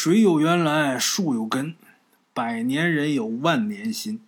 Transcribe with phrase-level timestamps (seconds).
[0.00, 1.74] 水有源来，树有根，
[2.32, 4.20] 百年人有万年心。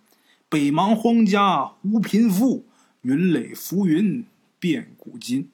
[0.49, 2.65] 北邙荒家无贫富，
[3.03, 4.25] 云垒浮云
[4.59, 5.49] 变古今。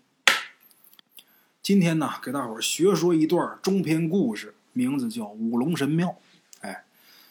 [1.61, 6.07] 今天呢，给大伙儿学说一段中篇故事，名字叫《五龙神庙》。
[6.61, 6.85] 哎，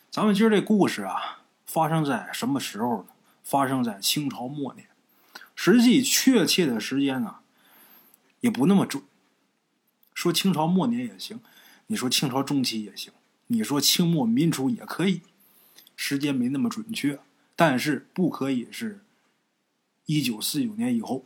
[0.09, 3.07] 咱们今儿这故事啊，发生在什么时候呢？
[3.43, 4.87] 发生在清朝末年，
[5.57, 7.41] 实际确切的时间啊，
[8.43, 9.03] 也不那么准。
[10.15, 11.41] 说清朝末年也行。
[11.89, 13.13] 你说清朝中期也行，
[13.47, 15.23] 你说清末民初也可以，
[15.95, 17.21] 时间没那么准确，
[17.55, 19.05] 但是不可以是
[20.07, 21.25] 一九四九年以后，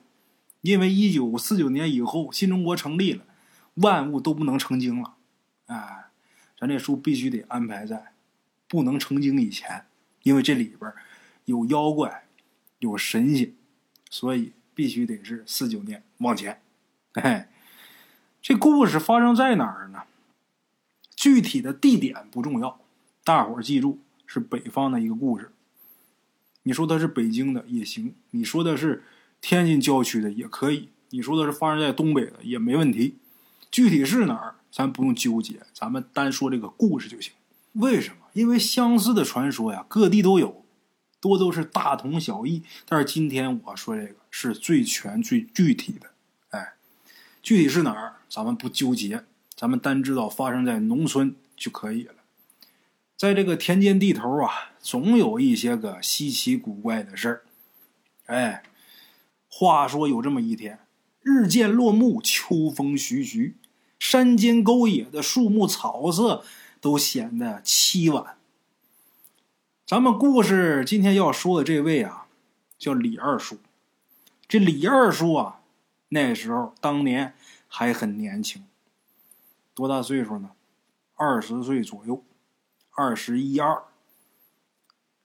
[0.60, 3.24] 因为一九四九年以后新中国成立了，
[3.74, 5.14] 万物都不能成精了，
[5.66, 6.10] 哎，
[6.58, 8.12] 咱这书必须得安排在
[8.68, 9.86] 不能成精以前，
[10.22, 10.92] 因为这里边
[11.46, 12.24] 有妖怪，
[12.80, 13.54] 有神仙，
[14.10, 16.60] 所以必须得是四九年往前。
[17.14, 17.48] 哎，
[18.42, 20.02] 这故事发生在哪儿呢？
[21.20, 22.80] 具体的地点不重要，
[23.22, 25.52] 大伙儿记住是北方的一个故事。
[26.62, 29.02] 你说它是北京的也行，你说的是
[29.38, 33.18] 天津郊区的也可以，你说的是发生在东北的也没问题。
[33.70, 37.34] 具体是哪儿，咱不用纠结，咱们单说这个故事就行。
[37.74, 38.16] 为什么？
[38.32, 40.64] 因为相似的传说呀，各地都有，
[41.20, 42.62] 多都是大同小异。
[42.88, 46.12] 但是今天我说这个是最全、最具体的。
[46.48, 46.72] 哎，
[47.42, 49.26] 具体是哪儿，咱们不纠结。
[49.60, 52.14] 咱们单知道发生在农村就可以了，
[53.14, 57.42] 在这个田间地头啊，总有一些个稀奇古怪的事儿。
[58.24, 58.62] 哎，
[59.50, 60.78] 话说有这么一天，
[61.20, 63.58] 日渐落幕，秋风徐徐，
[63.98, 66.42] 山间沟野的树木草色
[66.80, 68.38] 都显得凄婉。
[69.84, 72.28] 咱们故事今天要说的这位啊，
[72.78, 73.58] 叫李二叔。
[74.48, 75.60] 这李二叔啊，
[76.08, 77.34] 那时候当年
[77.68, 78.64] 还很年轻。
[79.74, 80.50] 多大岁数呢？
[81.14, 82.24] 二十岁左右，
[82.90, 83.84] 二十一二。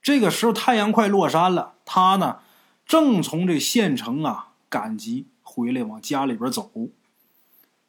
[0.02, 2.42] 这个时候太阳快落山了，他呢
[2.86, 6.72] 正从这县城啊赶集回来，往家里边走。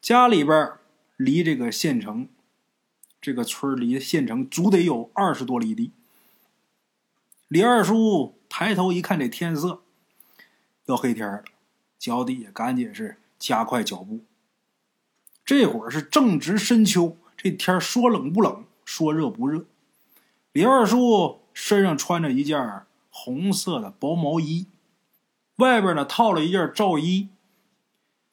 [0.00, 0.72] 家里边
[1.16, 2.28] 离这个县城，
[3.20, 5.92] 这个村离县城足得有二十多里地。
[7.48, 9.82] 李二叔抬头一看，这天色
[10.86, 11.44] 要黑天了，
[11.98, 14.20] 脚底下赶紧是加快脚步。
[15.46, 19.64] 这会儿是正值深秋，这天说冷不冷，说热不热。
[20.52, 24.66] 李二叔身上穿着一件红色的薄毛衣，
[25.56, 27.28] 外边呢套了一件罩衣，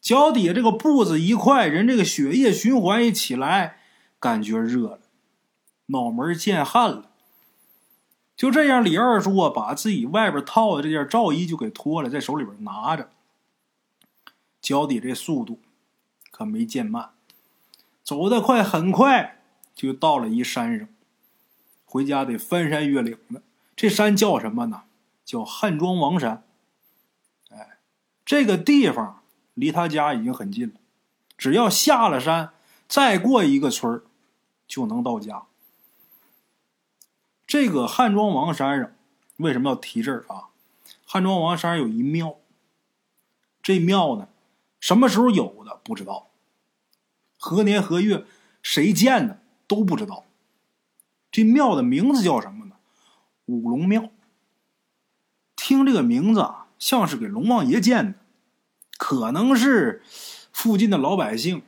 [0.02, 3.78] 脚底下这个步子一快，人这个血液循环一起来，
[4.20, 5.00] 感觉热了，
[5.88, 7.12] 脑门见汗了。
[8.36, 13.12] 就这样，李二叔啊，把自己外边套的这件罩衣就给脱了，在手里边拿着，
[14.60, 15.60] 脚底这速度。
[16.44, 17.12] 可没见慢，
[18.04, 19.42] 走得快，很快
[19.74, 20.90] 就到了一山上。
[21.86, 23.42] 回家得翻山越岭的，
[23.78, 24.84] 这山叫什么呢？
[25.24, 26.44] 叫汉庄王山。
[27.50, 27.78] 哎，
[28.26, 29.24] 这个地方
[29.54, 30.74] 离他家已经很近了，
[31.38, 32.52] 只要下了山，
[32.90, 34.02] 再过一个村
[34.68, 35.44] 就能到家。
[37.48, 38.92] 这个汉庄王山上
[39.38, 40.50] 为什么要提这儿啊？
[41.06, 42.36] 汉庄王山有一庙，
[43.62, 44.28] 这庙呢？
[44.80, 46.28] 什么时候有的不知道，
[47.46, 48.26] 何年何月
[48.62, 50.24] 谁建的都不知道。
[51.30, 52.76] 这庙的名字叫什么呢？
[53.48, 54.10] 五龙庙。
[55.58, 58.20] 听这个名字啊，像是给龙王爷建的，
[58.98, 60.02] 可能是
[60.54, 61.64] 附近的老百姓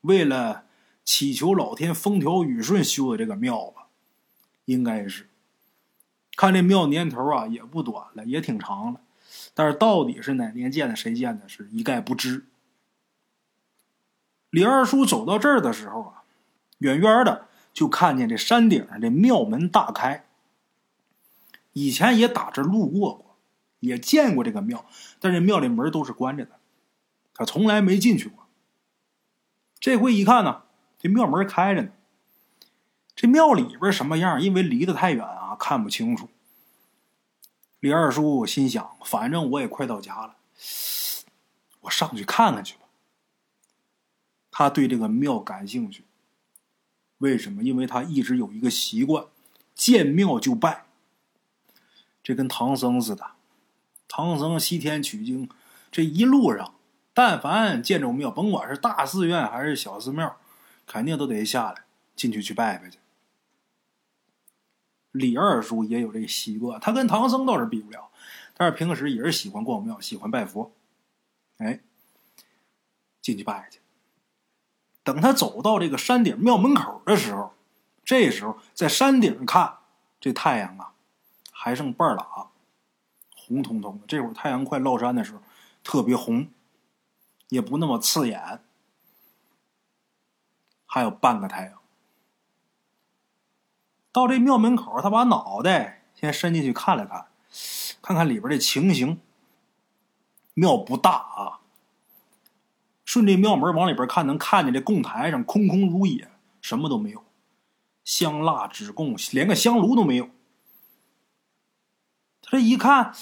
[0.00, 0.64] 为了
[1.04, 3.88] 祈求老天风调雨顺修的这个庙吧，
[4.64, 5.28] 应该是。
[6.34, 9.00] 看这庙年头啊，也不短了，也挺长了。
[9.52, 12.46] 但是到底是哪年建的，谁建的，是一概不知。
[14.52, 16.24] 李二叔走到这儿的时候啊，
[16.76, 20.26] 远远的就看见这山顶上这庙门大开。
[21.72, 23.38] 以前也打这路过过，
[23.80, 24.84] 也见过这个庙，
[25.18, 26.60] 但是庙里门都是关着的，
[27.32, 28.46] 他从来没进去过。
[29.80, 30.64] 这回一看呢，
[30.98, 31.88] 这庙门开着呢。
[33.16, 34.38] 这庙里边什么样？
[34.38, 36.28] 因为离得太远啊，看不清楚。
[37.80, 40.36] 李二叔心想：反正我也快到家了，
[41.80, 42.76] 我上去看看去。
[44.52, 46.04] 他对这个庙感兴趣，
[47.18, 47.64] 为什么？
[47.64, 49.24] 因为他一直有一个习惯，
[49.74, 50.84] 见庙就拜。
[52.22, 53.32] 这跟唐僧似的，
[54.06, 55.48] 唐僧西天取经
[55.90, 56.74] 这一路上，
[57.12, 60.36] 但凡见着庙，甭管是大寺院还是小寺庙，
[60.86, 61.82] 肯定都得下来
[62.14, 62.98] 进去去拜拜去。
[65.10, 68.10] 李二叔也有这个习惯，他跟唐僧倒是比不了，
[68.56, 70.72] 但是平时也是喜欢逛庙，喜欢拜佛。
[71.58, 71.80] 哎，
[73.20, 73.81] 进去拜去。
[75.04, 77.54] 等他走到这个山顶庙门口的时候，
[78.04, 79.78] 这时候在山顶看，
[80.20, 80.92] 这太阳啊
[81.50, 82.48] 还剩半拉，
[83.36, 84.04] 红彤彤的。
[84.06, 85.40] 这会儿太阳快落山的时候，
[85.82, 86.48] 特别红，
[87.48, 88.60] 也不那么刺眼。
[90.86, 91.78] 还有半个太阳。
[94.12, 97.28] 到这庙门口，他把脑袋先伸进去看了看，
[98.02, 99.18] 看看里边的情形。
[100.52, 101.60] 庙不大啊，
[103.12, 106.30] 顺这庙门往里边看，能看见这供台上空空如也，
[106.62, 107.22] 什么都没有，
[108.04, 110.30] 香蜡纸供，连个香炉都没有。
[112.40, 113.14] 他这一看，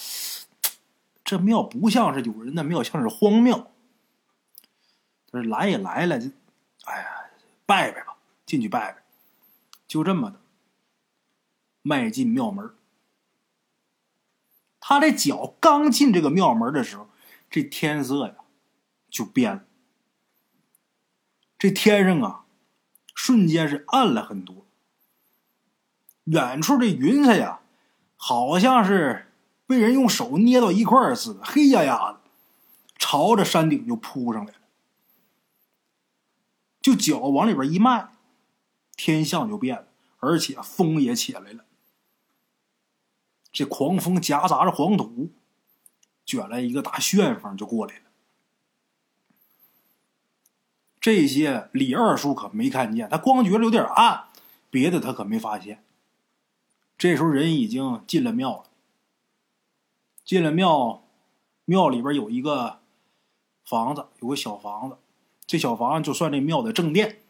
[1.25, 3.72] 这庙不像是有人的庙，像是荒庙。
[5.32, 6.28] 他说来也来了，就，
[6.84, 7.06] 哎呀。
[7.66, 8.16] 拜拜吧，
[8.46, 9.02] 进去拜拜，
[9.88, 10.40] 就这么的，
[11.82, 12.70] 迈进庙门。
[14.78, 17.08] 他这脚刚进这个庙门的时候，
[17.50, 18.34] 这天色呀
[19.08, 19.64] 就变了。
[21.60, 22.46] 这天上啊，
[23.14, 24.64] 瞬间是暗了很多。
[26.24, 27.60] 远处这云彩呀，
[28.16, 29.30] 好像是
[29.66, 32.20] 被人用手捏到一块儿似的，黑压压的，
[32.96, 34.58] 朝着山顶就扑上来了。
[36.80, 38.08] 就脚往里边一迈，
[38.96, 39.86] 天象就变了，
[40.20, 41.66] 而且风也起来了。
[43.52, 45.28] 这狂风夹杂着黄土，
[46.24, 48.09] 卷来一个大旋风就过来了。
[51.00, 54.25] 这些李二叔可没看见，他光觉得有点暗，
[54.69, 55.82] 别的他可没发现。
[56.99, 58.64] 这时候人已经进了庙了，
[60.23, 61.02] 进了庙，
[61.64, 62.81] 庙里边有一个
[63.64, 64.99] 房子，有个小房子。
[65.47, 67.20] 这小房子就算这庙的正殿，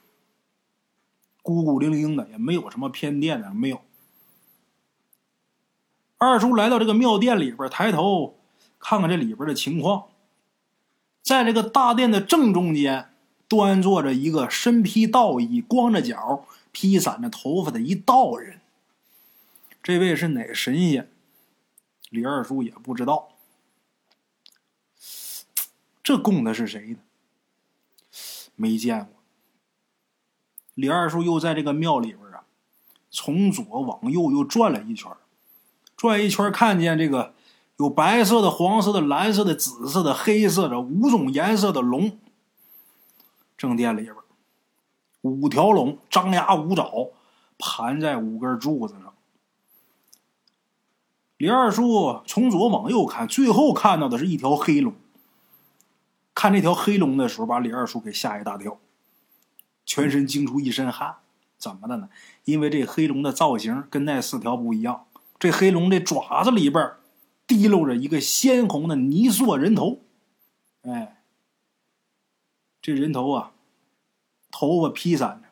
[1.41, 3.81] 孤孤零零的，也没有什么偏殿的，没有。
[6.19, 8.37] 二叔来到这个庙殿里边，抬头
[8.81, 10.09] 看看这里边的情况，
[11.23, 13.10] 在这个大殿的正中间，
[13.51, 18.61] 端坐着一个身披道衣、光着脚、披散着头发的一道人。
[19.83, 21.11] 这位是哪神仙？
[22.11, 23.31] 李二叔也不知道。
[26.05, 26.99] 这供的是谁呢？
[28.55, 29.15] 没见过。
[30.75, 32.45] 李二叔又在这个庙里边啊，
[33.11, 35.11] 从左往右又转了一圈，
[35.97, 37.35] 转一圈看见这个
[37.79, 42.17] 有白色的、黄色的、蓝色的、紫色的、黑色的五种颜色的龙。
[43.61, 44.17] 正殿里边，
[45.21, 47.13] 五条龙张牙舞爪，
[47.59, 49.13] 盘在五根柱子上。
[51.37, 54.95] 李二叔从左往右看，最后看到的是一条黑龙。
[56.35, 58.79] 看这条黑龙的时候，把李二叔给吓一大跳，
[59.85, 61.17] 全身惊出一身汗。
[61.59, 62.09] 怎么的呢？
[62.47, 65.05] 因为这黑龙的造型跟那四条不一样。
[65.39, 66.93] 这黑龙的爪子里边
[67.47, 70.01] 滴露着一个鲜红的泥塑人头。
[70.81, 71.20] 哎，
[72.83, 73.53] 这人头啊，
[74.51, 75.49] 头发披散着，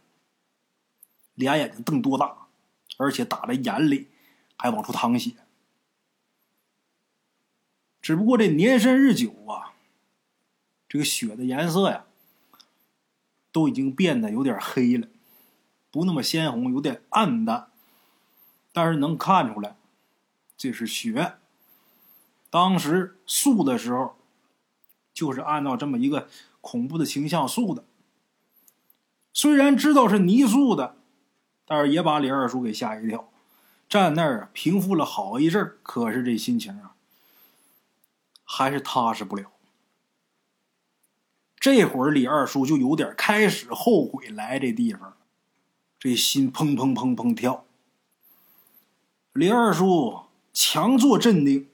[1.34, 2.48] 俩眼睛瞪多大，
[2.96, 4.08] 而且打的眼里
[4.56, 5.32] 还往出淌血。
[8.00, 9.74] 只不过这年深日久啊。
[10.90, 12.06] 这个血的颜色呀，
[13.52, 15.06] 都已经变得有点黑了，
[15.90, 17.70] 不那么鲜红，有点暗淡，
[18.72, 19.76] 但是能看出来，
[20.56, 21.34] 这是血。
[22.48, 24.16] 当时塑的时候，
[25.12, 26.26] 就是按照这么一个
[26.70, 27.82] 恐怖的形象塑的。
[29.32, 30.96] 虽然知道是泥塑的，
[31.64, 33.32] 但是也把李二叔给吓一跳，
[33.88, 36.94] 站那儿平复了好一阵儿可是这心情啊，
[38.44, 39.50] 还是踏实不了。
[41.58, 45.16] 这会儿李二叔就有点开始后悔来这地方，
[45.98, 47.64] 这心砰砰砰砰跳。
[49.32, 51.70] 李二叔强作镇定，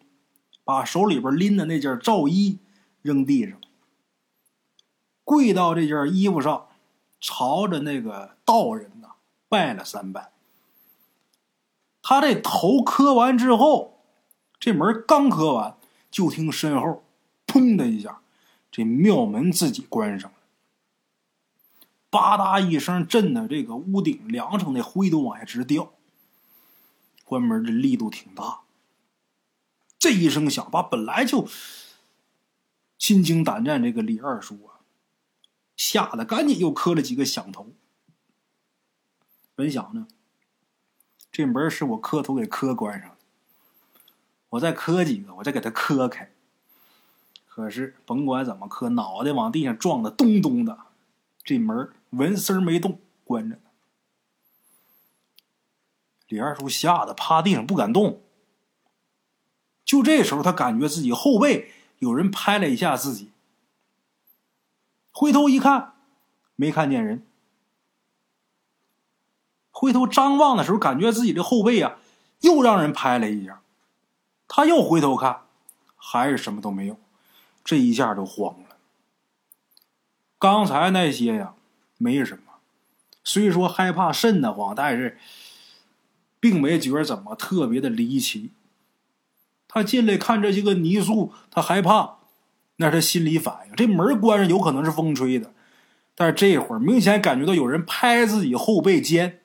[0.63, 2.61] 把手里边拎的那件罩衣
[3.03, 3.59] 扔地上，
[5.25, 6.69] 跪到这件衣服上，
[7.21, 9.15] 朝着那个道人呐
[9.49, 10.31] 拜了三拜。
[12.03, 13.99] 他这头磕完之后，
[14.61, 15.77] 这门刚磕完，
[16.11, 17.03] 就听身后
[17.47, 18.21] 砰的一下。
[18.71, 20.37] 这庙门自己关上了，
[22.11, 25.93] 吧嗒一声震的这个屋顶梁上的灰都往下直掉。
[27.25, 28.63] 关门的力度挺大，
[29.99, 31.49] 这一声响把本来就
[32.99, 34.74] 心惊胆战这个李二叔啊，
[35.77, 37.73] 吓得赶紧又磕了几个响头。
[39.55, 40.09] 本想呢，
[41.31, 43.17] 这门是我磕头给磕关上的，
[44.51, 46.31] 我再磕几个，我再给他磕开。
[47.47, 50.79] 可是甭管怎么磕，脑袋往地上撞的咚咚的，
[51.45, 53.61] 这门纹丝没动，关着。
[56.27, 58.23] 李二叔吓得趴地上不敢动。
[59.85, 63.31] 就这时候，他感觉自己后背有人拍了一下自己，
[65.15, 65.95] 回头一看，
[66.57, 67.25] 没看见人。
[69.71, 71.97] 回头张望的时候，感觉自己的后背啊，
[72.41, 73.63] 又让人拍了一下。
[74.49, 75.43] 他又回头看，
[75.95, 76.99] 还是什么都没有。
[77.65, 78.77] 这一下就慌了。
[80.37, 81.55] 刚才那些呀，
[81.97, 82.43] 没什么。
[83.23, 85.19] 虽说害怕瘆得慌，但是
[86.41, 88.51] 并没觉得怎么特别的离奇。
[89.69, 92.19] 他进来看这些个泥塑，他害怕，
[92.77, 93.75] 那是他心理反应。
[93.77, 95.53] 这门关上，有可能是风吹的，
[96.15, 99.41] 但是这会儿明显感觉到有人拍自己后背肩，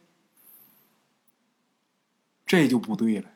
[2.45, 3.29] 这就不对了，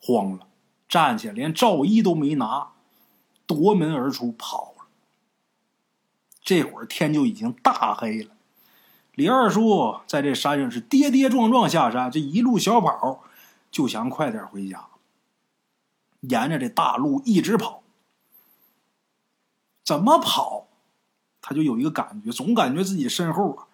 [0.00, 0.46] 慌了，
[0.88, 2.72] 站起来连罩衣都没拿，
[3.46, 4.84] 夺门而出跑了。
[6.42, 8.30] 这会儿天就已经大黑了。
[9.14, 13.22] 李二叔在这山上是跌跌撞撞下山，这一路小跑，
[13.70, 14.86] 就想快点回家。
[16.20, 17.81] 沿着这大路一直跑，
[19.84, 20.68] 怎么跑，
[21.40, 23.66] 他就有一个感觉，总感觉自己身后啊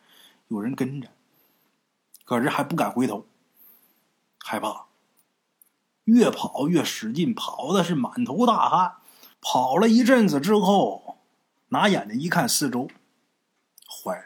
[0.49, 1.09] 有人跟着，
[2.25, 3.27] 可是还不敢回头，
[4.39, 4.87] 害怕。
[6.05, 8.95] 越跑越使劲，跑的是满头大汗。
[9.43, 11.19] 跑了一阵子之后，
[11.69, 12.89] 拿眼睛一看四周，
[13.87, 14.25] 坏了。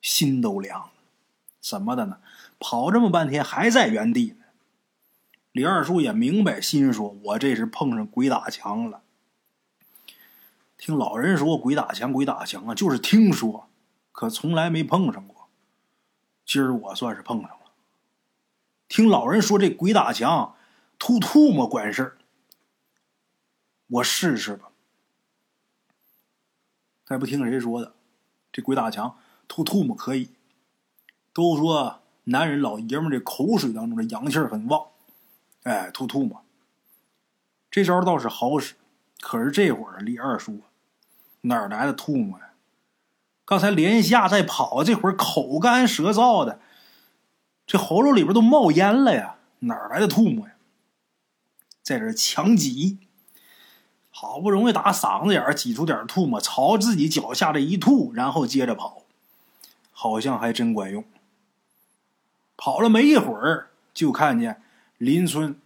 [0.00, 0.90] 心都凉了，
[1.60, 2.16] 怎么的呢？
[2.58, 4.44] 跑这么半天还在原地呢。
[5.52, 9.01] 李二叔也明白，心说：“我这是碰上鬼打墙了。”
[10.84, 13.68] 听老人说鬼打墙，鬼打墙啊，就是听说，
[14.10, 15.48] 可从来没碰上过。
[16.44, 17.70] 今儿我算是碰上了。
[18.88, 20.56] 听老人说这鬼打墙，
[20.98, 22.18] 吐唾沫管事儿。
[23.86, 24.72] 我试试吧。
[27.04, 27.94] 再不听谁说的，
[28.50, 29.16] 这鬼打墙。
[29.46, 30.30] 吐吐沫可以，
[31.32, 34.88] 都说男人老爷们的口水当中的阳气很旺，
[35.62, 36.42] 哎，吐吐沫，
[37.70, 38.74] 这招倒是好使。
[39.20, 40.60] 可是这会儿李二叔
[41.42, 42.50] 哪儿来的吐沫呀？
[43.44, 46.60] 刚才连下再跑，这会儿口干舌燥的，
[47.66, 50.54] 这喉咙里边都冒烟了呀，哪儿来的吐沫呀？
[51.82, 52.98] 在这强挤，
[54.10, 59.02] 好不容易打嗓子眼儿挤出点吐沫，朝自己脚下这一吐，然后接着跑。
[59.90, 61.04] 好像还真管用。
[62.56, 64.62] 跑了没一会儿，就看见
[64.98, 65.60] 邻村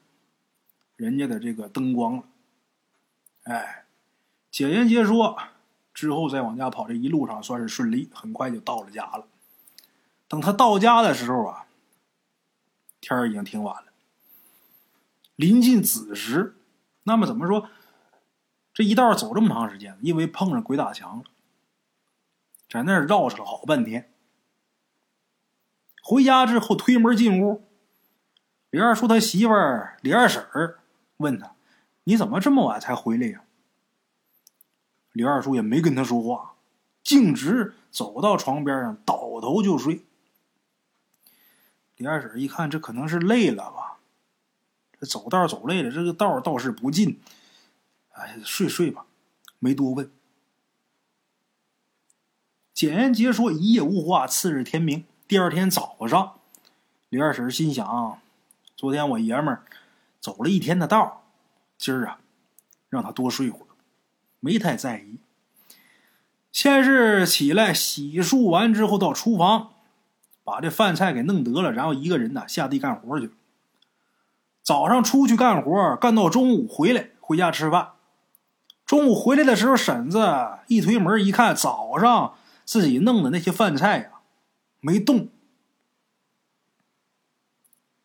[0.96, 2.22] 人家的这个灯光了。
[3.44, 3.84] 哎，
[4.50, 5.38] 简言结说，
[5.96, 9.26] 之后再往家跑，这一路上算是顺利，很快就到了家了。
[10.28, 11.64] 等他到家的时候啊，
[13.00, 13.90] 天已经挺晚了，
[15.36, 16.54] 临近子时。
[17.04, 17.70] 那么怎么说？
[18.74, 21.24] 这一道走这么长时间，因为碰上鬼打墙了，
[22.68, 24.12] 在那儿绕扯了好半天。
[26.02, 27.66] 回家之后，推门进屋。
[28.68, 30.80] 李二叔他媳妇儿李二婶儿
[31.16, 31.56] 问他
[32.04, 33.40] ：“你怎么这么晚才回来呀？”
[35.16, 36.56] 李二叔也没跟他说话，
[37.02, 40.02] 径直走到床边上，倒头就睡。
[41.96, 43.96] 李二婶一看，这可能是累了吧？
[45.00, 47.18] 这走道走累了，这个道倒是不近。
[48.10, 49.06] 哎，睡睡吧，
[49.58, 50.10] 没多问。
[52.74, 56.40] 简言杰说：“一夜无话，次日天明。”第二天早上，
[57.08, 58.20] 李二婶心想：
[58.76, 59.64] 昨天我爷们儿
[60.20, 61.24] 走了一天的道，
[61.78, 62.20] 今儿啊，
[62.90, 63.65] 让他多睡会儿，
[64.40, 65.18] 没太在意。
[66.52, 69.72] 先是起来洗漱完之后，到厨房
[70.42, 73.30] 把这饭菜给弄得了，然后一个人呢下地干活去。
[74.62, 77.92] 早上出去干活，干到中午回来，回家吃饭。
[78.84, 80.18] 中午回来的时候，婶子
[80.68, 84.10] 一推门一看，早上自己弄的那些饭菜呀。
[84.80, 85.28] 没动，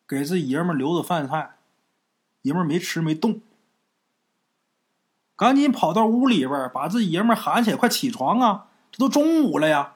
[0.06, 1.52] 给自己爷们留的饭菜，
[2.42, 3.40] 爷们没吃没动，
[5.42, 8.68] 赶紧跑到屋里边，把自己爷们喊起来：“快起床啊！
[8.92, 9.94] 这都中午了呀！”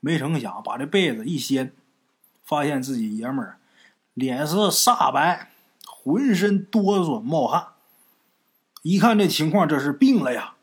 [0.00, 1.72] 没成想，把这被子一掀，
[2.44, 3.58] 发现自己爷们儿
[4.12, 5.50] 脸色煞白，
[5.86, 7.68] 浑身哆嗦冒汗，
[8.82, 10.56] 一看这情况，这是病了呀！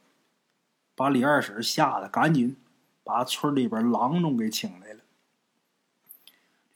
[0.93, 2.55] 把李二婶吓得赶紧
[3.03, 4.99] 把村里边郎中给请来了。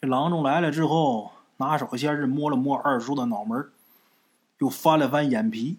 [0.01, 3.69] 这郎中来了之后，拿手先是摸了摸二叔的脑门
[4.57, 5.77] 又翻了翻眼皮，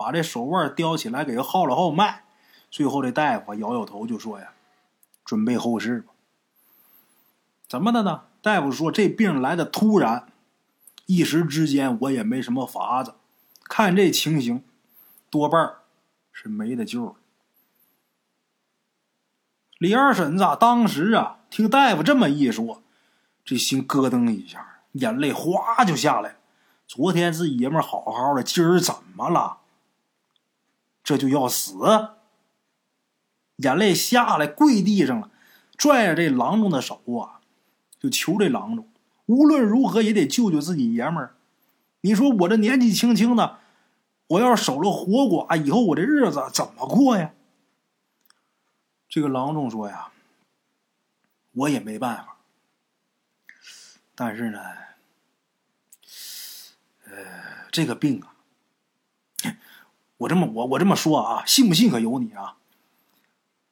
[0.00, 2.24] 把这手腕叼起来给他号了号脉。
[2.70, 4.54] 最后这大夫摇摇头就说：“呀，
[5.26, 6.14] 准备后事吧。”
[7.68, 8.22] 怎么的呢？
[8.40, 10.32] 大夫说这病来的突然，
[11.04, 13.16] 一时之间我也没什么法子。
[13.64, 14.64] 看这情形，
[15.28, 15.74] 多半
[16.32, 17.14] 是没得救了。
[19.76, 22.82] 李二婶子当时啊，听大夫这么一说。
[23.44, 26.36] 这心咯噔一下，眼泪哗就下来。
[26.86, 29.58] 昨天自己爷们好好的，今儿怎么了？
[31.02, 31.74] 这就要死？
[33.56, 35.30] 眼泪下来，跪地上了，
[35.76, 37.40] 拽着这郎中的手啊，
[37.98, 38.88] 就求这郎中
[39.26, 41.36] 无论如何也得救救自己爷们儿。
[42.00, 43.58] 你说我这年纪轻轻的，
[44.28, 47.32] 我要守了活寡，以后我这日子怎么过呀？
[49.08, 50.10] 这个郎中说呀，
[51.52, 52.38] 我也没办法。
[54.14, 54.60] 但是呢，
[57.04, 57.12] 呃，
[57.70, 58.29] 这个病啊，
[60.20, 62.56] 我这么我我这么说啊，信不信可由你啊。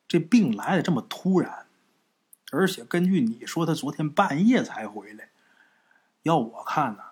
[0.06, 1.66] 这病来的这么突然，
[2.50, 5.28] 而且根据你说，他昨天半夜才回来。
[6.22, 7.02] 要我看呢，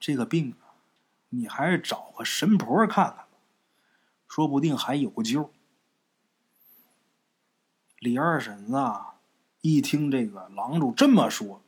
[0.00, 0.80] 这个病啊，
[1.28, 3.28] 你还是找个神婆看看吧，
[4.26, 5.52] 说不定还有救。
[7.98, 9.16] 李二婶子啊，
[9.60, 11.62] 一听这个郎中这么说。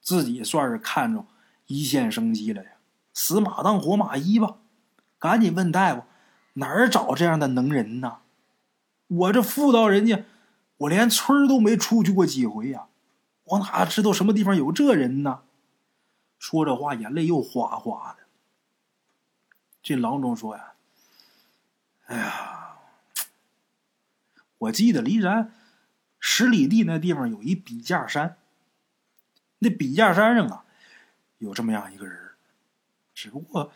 [0.00, 1.24] 自己算是看着
[1.66, 2.70] 一线生机了呀，
[3.12, 4.58] 死马当活马医吧，
[5.18, 6.04] 赶紧问大夫
[6.54, 8.18] 哪儿找这样的能人呢？
[9.06, 10.24] 我这妇道人家，
[10.78, 12.86] 我连村都没出去过几回呀，
[13.44, 15.42] 我哪知道什么地方有这人呢？
[16.38, 18.24] 说着话眼泪又哗哗的。
[19.82, 20.72] 这郎中说呀
[22.06, 22.78] ：“哎呀，
[24.58, 25.52] 我记得离咱
[26.18, 28.38] 十里地那地方有一笔架山。”
[29.60, 30.64] 那笔架山上啊，
[31.38, 32.32] 有这么样一个人，
[33.14, 33.70] 只不过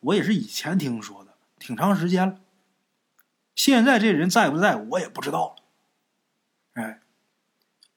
[0.00, 1.31] 我也是以前听说的，
[1.62, 2.40] 挺长时间了。
[3.54, 5.54] 现在这人在不在，我也不知道。
[6.72, 7.00] 哎，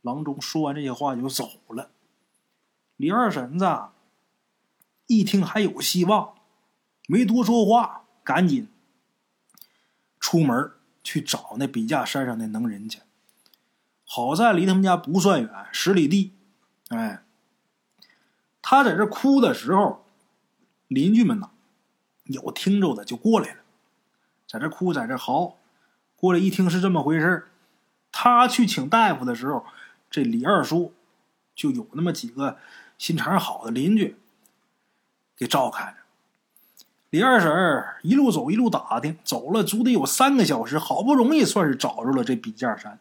[0.01, 1.89] 郎中说完这些话就走了。
[2.95, 3.65] 李二婶子
[5.07, 6.35] 一听还有希望，
[7.07, 8.67] 没多说话，赶紧
[10.19, 13.01] 出门去找那笔架山上的能人去。
[14.05, 16.35] 好在离他们家不算远，十里地。
[16.89, 17.23] 哎，
[18.61, 20.05] 他在这哭的时候，
[20.87, 21.49] 邻居们呐，
[22.25, 23.61] 有听着的就过来了，
[24.47, 25.57] 在这哭，在这嚎，
[26.15, 27.47] 过来一听是这么回事
[28.11, 29.65] 他去请大夫的时候，
[30.09, 30.93] 这李二叔
[31.55, 32.57] 就有那么几个
[32.97, 34.15] 心肠好的邻居
[35.35, 35.99] 给照看着。
[37.09, 42.99] 李二婶儿一路走一路打听，走了足得有三个小时，好不容易算是找着了这笔架山。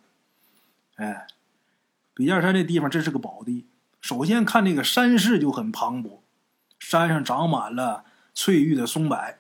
[0.97, 1.27] 哎，
[2.13, 3.67] 笔架山这地方真是个宝地。
[4.01, 6.19] 首先看这个山势就很磅礴，
[6.79, 8.05] 山上长满了
[8.35, 9.37] 翠玉的松柏，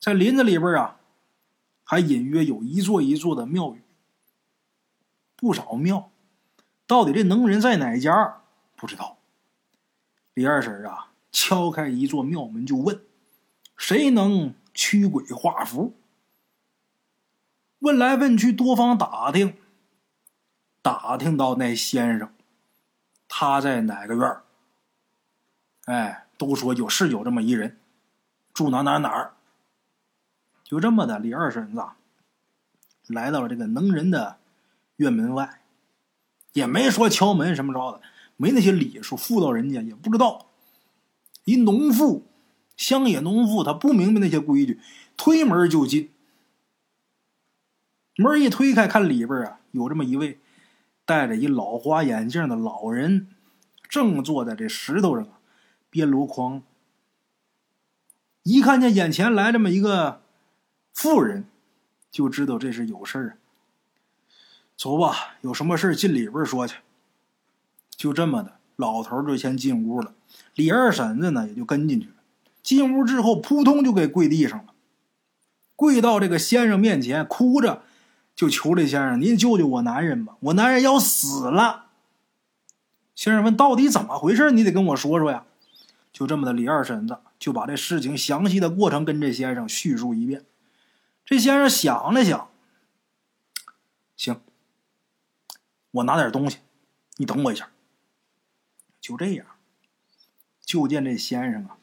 [0.00, 0.98] 在林子里边啊，
[1.84, 3.82] 还隐约有一座一座的庙宇，
[5.36, 6.10] 不少庙。
[6.86, 8.42] 到底这能人在哪家？
[8.76, 9.18] 不知道。
[10.34, 13.04] 李二婶啊，敲开一座庙门就问
[13.76, 15.94] ：“谁能驱鬼画符？”
[17.80, 19.56] 问来问去，多方打听，
[20.80, 22.32] 打听到那先生。
[23.28, 24.44] 他在哪个院儿？
[25.86, 27.78] 哎，都说有是有这么一人，
[28.52, 29.34] 住哪哪哪儿。
[30.64, 31.82] 就这么的，李二婶子
[33.06, 34.38] 来到了这个能人的
[34.96, 35.60] 院门外，
[36.52, 38.02] 也没说敲门什么着的，
[38.36, 40.46] 没那些礼数，妇道人家也不知道。
[41.44, 42.26] 一农妇，
[42.76, 44.80] 乡野农妇，他不明白那些规矩，
[45.16, 46.10] 推门就进。
[48.16, 50.40] 门一推开，看里边啊，有这么一位。
[51.04, 53.28] 戴着一老花眼镜的老人，
[53.88, 55.24] 正坐在这石头上
[55.96, 56.62] 编箩筐。
[58.42, 60.20] 一看见眼前来这么一个
[60.92, 61.46] 妇人，
[62.10, 63.38] 就知道这是有事儿。
[64.76, 66.76] 走吧，有什么事进里边说去。
[67.88, 70.12] 就这么的，老头就先进屋了，
[70.54, 72.16] 李二婶子呢也就跟进去了。
[72.62, 74.74] 进屋之后，扑通就给跪地上了，
[75.74, 77.84] 跪到这个先生面前，哭着。
[78.34, 80.36] 就求这先生，您救救我男人吧！
[80.40, 81.86] 我男人要死了。
[83.14, 84.50] 先生问：“到底怎么回事？
[84.50, 85.46] 你得跟我说说呀。”
[86.16, 90.46] 就这么的，李二婶子就把这事情详细的过程跟这先生叙述一遍。
[91.26, 92.48] 这先生想了想，
[94.16, 94.40] 行，
[95.90, 96.60] 我拿点东西，
[97.18, 97.68] 你等我一下。
[98.98, 99.44] 就这样，
[100.64, 101.76] 就见这先生啊，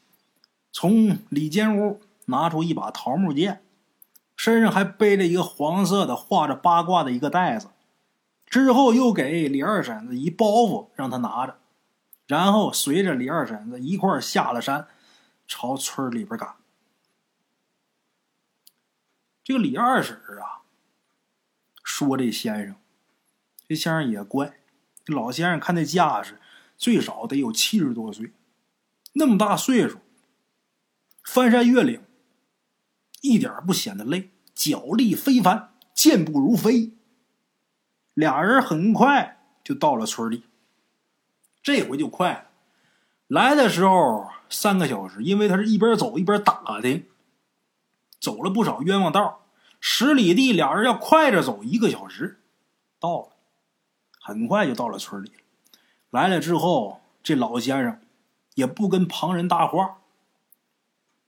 [0.71, 3.61] 从里间屋拿出一把桃木剑。
[4.35, 7.67] 身上还背着一个黄色的画着八卦的一个袋子，
[8.47, 11.59] 之后又给李二婶子一包袱让他拿着，
[12.27, 14.87] 然后随着李二婶子一块下了山，
[15.47, 16.55] 朝村里边赶。
[19.43, 20.63] 这个李二婶啊，
[21.83, 22.75] 说这先生，
[23.67, 24.59] 这先生也怪，
[25.03, 26.39] 这老先生看那架势，
[26.77, 28.31] 最少得有七十多岁，
[29.13, 29.99] 那么大岁数，
[31.23, 32.01] 翻山越岭，
[33.21, 34.31] 一点不显得累。
[34.55, 36.93] 脚力非凡，健步如飞。
[38.13, 40.45] 俩人很快就到了村里。
[41.63, 42.45] 这回就快了，
[43.27, 47.07] 来的时候三个小时，因为他是一边走一边打听，
[48.19, 49.39] 走了不少冤枉道。
[49.79, 52.39] 十里地，俩人要快着走一个小时，
[52.99, 53.29] 到了，
[54.19, 55.31] 很快就到了村里。
[56.09, 57.99] 来了之后，这老先生
[58.55, 59.97] 也不跟旁人搭话，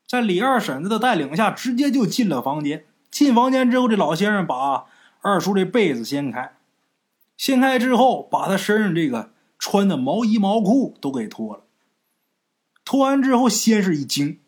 [0.07, 2.85] 在李二婶子的带领下，直接就进了房间。
[3.09, 4.85] 进房间之后，这老先生把
[5.21, 6.55] 二叔这被子掀开，
[7.35, 9.31] 掀开之后，把他身上这个
[9.67, 11.63] 穿的毛衣毛裤都给脱了。
[12.83, 14.39] 脱完之后，先是一惊。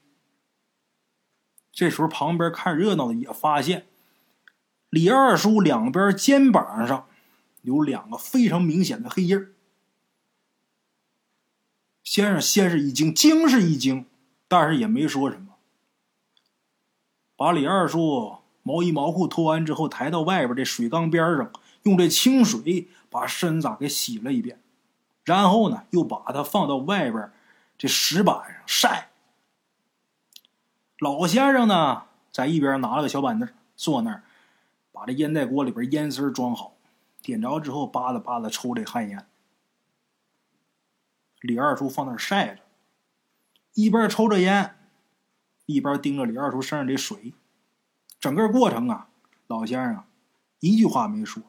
[1.71, 3.87] 这时候，旁边看热闹的也发现，
[4.91, 7.07] 李二叔两边肩膀上
[7.63, 9.53] 有两个非常明显的黑印儿。
[12.03, 14.05] 先生先是一惊，惊是一惊，
[14.47, 15.55] 但是也没说什么，
[17.35, 18.37] 把李二叔。
[18.61, 21.51] 毛衣毛裤脱完之后，抬到外边这水缸边上，
[21.81, 24.61] 用这清水把身子给洗了一遍，
[25.27, 27.29] 然后呢，又把它放到外边
[27.77, 29.09] 这石板上晒。
[30.99, 34.23] 老先生呢，在一边拿了个小板凳，坐那儿，
[34.93, 36.77] 把这烟袋锅里边烟丝装好，
[37.21, 39.27] 点着之后，扒拉扒拉抽这旱烟。
[41.41, 42.61] 李二叔放那儿晒着，
[43.73, 44.77] 一边抽着烟，
[45.65, 47.33] 一边盯着李二叔身上这水。
[48.17, 49.09] 整个过程啊，
[49.47, 50.05] 老先生
[50.61, 51.43] 一句话没说。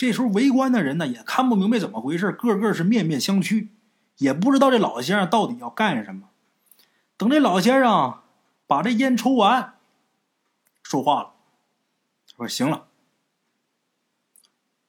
[0.00, 3.68] 这时候围观的人呢也看不明白怎么回事，个个是面面相觑，
[4.16, 6.30] 也不知道这老先生到底要干什么。
[7.18, 8.22] 等这老先生
[8.66, 9.74] 把这烟抽完，
[10.82, 11.32] 说话了，
[12.34, 12.86] 说：“行了，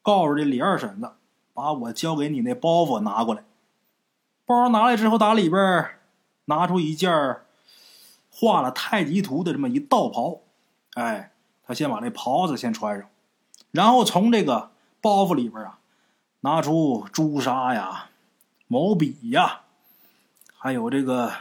[0.01, 1.11] 告诉这李二婶子，
[1.53, 3.43] 把我交给你那包袱拿过来。
[4.45, 5.89] 包拿来之后，打里边
[6.45, 7.11] 拿出一件。”
[8.33, 10.39] 画了太极图的这么一道袍，
[10.93, 11.33] 哎，
[11.67, 13.09] 他先把这袍子先穿上，
[13.71, 14.70] 然后从这个
[15.01, 15.79] 包袱里边啊，
[16.41, 18.09] 拿出朱砂呀、
[18.67, 19.61] 毛笔呀，
[20.55, 21.33] 还有这个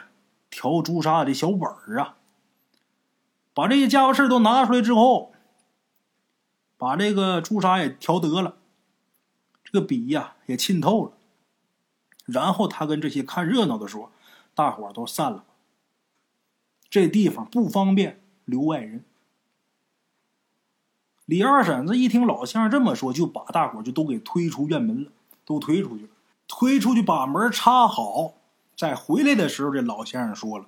[0.51, 2.17] 调朱砂的小本儿啊，
[3.53, 5.33] 把这些家伙事都拿出来之后，
[6.79, 8.57] 把这个朱砂也调得了，
[9.63, 11.13] 这个笔呀也浸透了，
[12.25, 14.11] 然后他跟这些看热闹的说
[14.55, 15.45] ：“大伙儿都散了。”
[16.89, 19.05] 这地方不方便留外人。
[21.31, 25.13] 李二婶子一听老先生这么说，就把大伙就都给推出院门了，
[25.45, 26.11] 都推出去了。
[26.49, 28.35] 推出去把门插好，
[28.75, 30.67] 再回来的时候，这老先生说了：“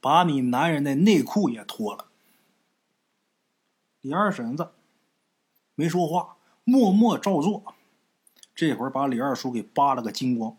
[0.00, 2.06] 把你男人的内裤也脱了。”
[4.00, 4.70] 李二婶子
[5.74, 7.74] 没说话，默默照做。
[8.54, 10.56] 这会儿把李二叔给扒了个精光。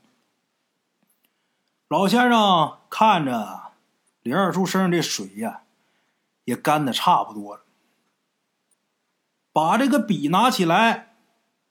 [1.87, 3.71] 老先生看着。
[4.21, 5.63] 李二叔身上这水呀，
[6.43, 7.63] 也干的差不多了。
[9.57, 11.15] 把这个笔拿起来，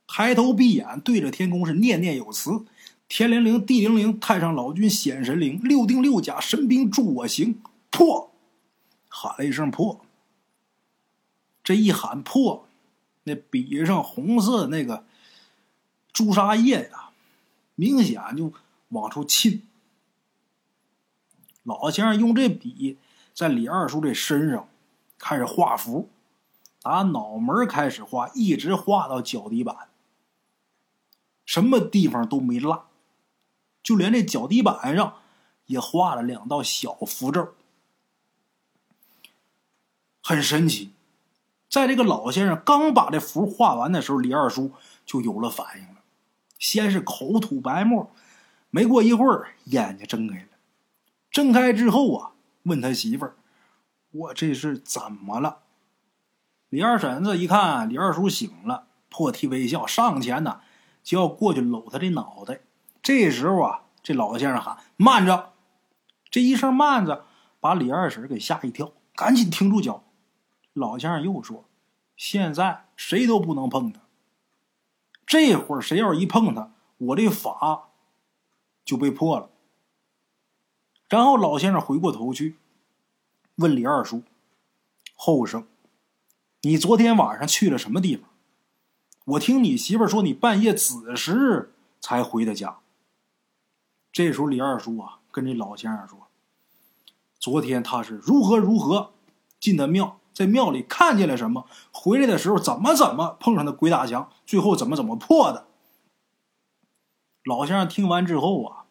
[0.09, 2.65] 抬头闭眼对着天空是念念有词
[3.07, 8.33] ：“天灵灵，地灵灵，太上老君显神灵，六丁六甲神兵助我行。”破，
[9.09, 10.05] 喊了一声破。
[11.63, 12.67] 这一喊破，
[13.23, 15.05] 那笔上红色的那个
[16.13, 17.11] 朱砂液呀，
[17.77, 18.53] 明显就
[18.89, 19.63] 往出沁。
[21.63, 22.99] 老先生用这笔
[23.33, 24.69] 在李二叔这身上
[25.17, 26.11] 开始画符，
[26.87, 29.89] 打脑门开始画，一直画到脚底板，
[31.45, 32.87] 什么地方都没落，
[33.83, 35.17] 就连这脚底板上
[35.65, 37.55] 也画了两道小符咒，
[40.23, 40.93] 很神奇。
[41.69, 44.71] 在这个老先生刚把这符画完的时候，李二叔
[45.05, 46.03] 就有了反应了，
[46.57, 48.09] 先是口吐白沫，
[48.71, 50.49] 没过一会儿眼睛睁开了。
[51.33, 52.31] 睁开之后啊，
[52.63, 53.35] 问他媳妇儿
[54.13, 55.63] ：“我这是怎么了？”
[56.69, 60.61] 李二婶子一看李二叔醒了，破涕为笑，上前呢
[61.03, 62.61] 就要过去搂他的脑袋。
[63.03, 65.53] 这时候啊，这老先生喊：“慢着！”
[66.29, 67.25] 这一声“慢着”，
[67.61, 70.03] 把李二婶给吓一跳，赶紧停住脚。
[70.73, 71.65] 老先生又说
[72.17, 74.01] ：“现在谁都不能碰他。
[75.25, 77.91] 这会儿谁要是一碰他，我这法
[78.85, 79.51] 就被破了。”
[81.09, 82.57] 然后老先生回过头去，
[83.55, 84.25] 问李二叔
[85.15, 85.67] ：“后生，
[86.67, 88.29] 你昨天晚上去了什么地方？
[89.25, 92.79] 我听你媳妇说你半夜子时才回的家。”
[94.11, 96.27] 这时候李二叔啊，跟这老先生说
[97.39, 99.13] ：“昨天他是如何如何
[99.61, 105.69] 进的庙，在庙里看见了什么，回来的时候怎么怎么碰上的鬼打墙，最后怎么怎么破的。”
[107.47, 108.87] 老先生听完之后啊。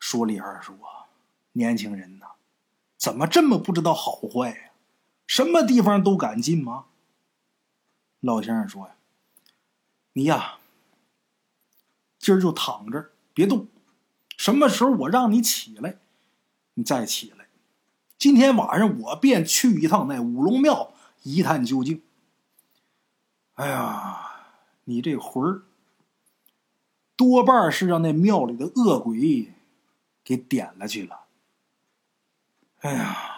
[0.00, 1.06] 说李二叔啊，
[1.52, 2.32] 年轻人呐，
[2.98, 4.71] 怎么这么不知道好坏呀？
[5.32, 6.84] 什么地方都敢进吗？
[8.20, 8.94] 老先生说呀
[10.12, 10.58] ：“你呀，
[12.18, 13.66] 今儿就躺这儿别动，
[14.36, 15.96] 什么时候我让你起来，
[16.74, 17.46] 你再起来。
[18.18, 20.92] 今天晚上我便去一趟那五龙庙
[21.22, 22.02] 一探究竟。
[23.54, 24.32] 哎呀，
[24.84, 25.62] 你这魂儿
[27.16, 29.54] 多半是让那庙里的恶鬼
[30.22, 31.20] 给点了去了。
[32.80, 33.31] 哎呀，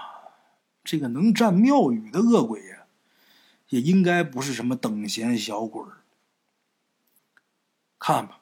[0.84, 2.84] 这个能占庙宇的恶鬼呀，
[3.70, 5.82] 也应该不是什么等闲小鬼
[7.98, 8.40] 看吧。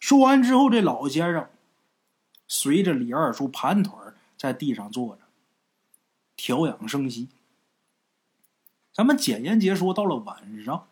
[0.00, 1.50] 说完之后，这老先生
[2.46, 3.92] 随着李二叔盘腿
[4.38, 5.22] 在地上坐着，
[6.34, 7.28] 调养生息。
[8.94, 10.88] 咱们简言结说，到了晚上，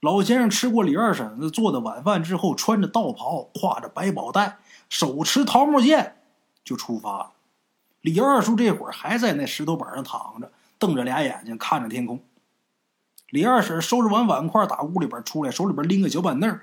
[0.00, 6.16] 老先生吃过李二婶子做的晚饭之后，穿着道袍，挎着百宝袋，手持桃木剑，
[6.64, 7.33] 就出发了。
[8.04, 12.22] 李二叔这会儿还在那石头板上躺着，瞪着俩眼睛看着天空。
[13.30, 16.60] 李二婶收拾完碗筷，打屋里边出来，手里边拎个小板凳。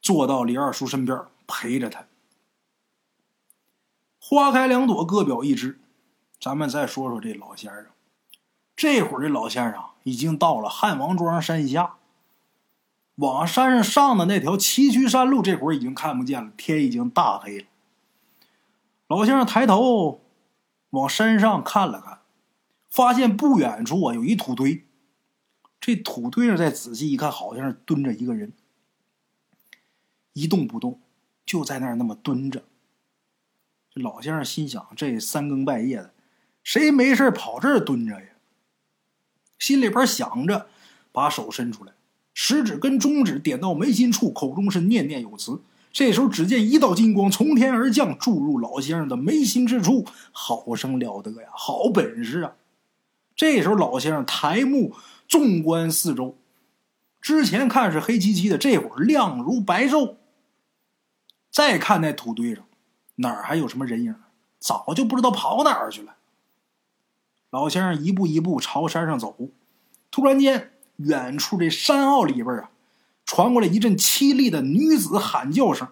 [0.00, 2.06] 坐到李二叔身边陪着他。
[4.18, 5.78] 花开两朵，各表一枝。
[6.40, 7.84] 咱们再说说这老先生。
[8.74, 11.96] 这会儿这老先生已经到了汉王庄山下，
[13.16, 17.66] 往山上上的那条崎岖山路，这会儿已经看不见了，天已经大黑了。
[19.06, 20.22] 老先生抬头
[20.90, 22.20] 往山上看了看，
[22.88, 24.84] 发现不远处啊有一土堆。
[25.80, 28.52] 这土堆上再仔细一看，好像是蹲着一个人。
[30.32, 31.00] 一动不动，
[31.44, 32.64] 就在那儿那么蹲着。
[33.90, 36.12] 这老先生心想：这三更半夜的，
[36.62, 38.28] 谁没事跑这儿蹲着呀？
[39.58, 40.68] 心里边想着，
[41.12, 41.92] 把手伸出来，
[42.34, 45.62] 食指跟中指点到眉心处，口中是念念有词。
[45.96, 50.04] 这时候，只见一道金光从天而降，注入老先生的眉心之处。
[50.30, 52.52] 好生了得呀，好本事啊！
[53.34, 54.94] 这时候，老先生抬目
[55.26, 56.36] 纵观四周，
[57.22, 60.16] 之前看是黑漆漆的，这会儿亮如白昼。
[61.50, 62.66] 再看那土堆上，
[63.14, 64.14] 哪儿还有什么人影？
[64.58, 66.16] 早就不知道跑哪儿去了。
[67.48, 69.34] 老先生一步一步朝山上走，
[70.10, 72.70] 突然间，远处这山坳里边啊，
[73.26, 75.88] 传过来一阵凄厉的女子喊叫声。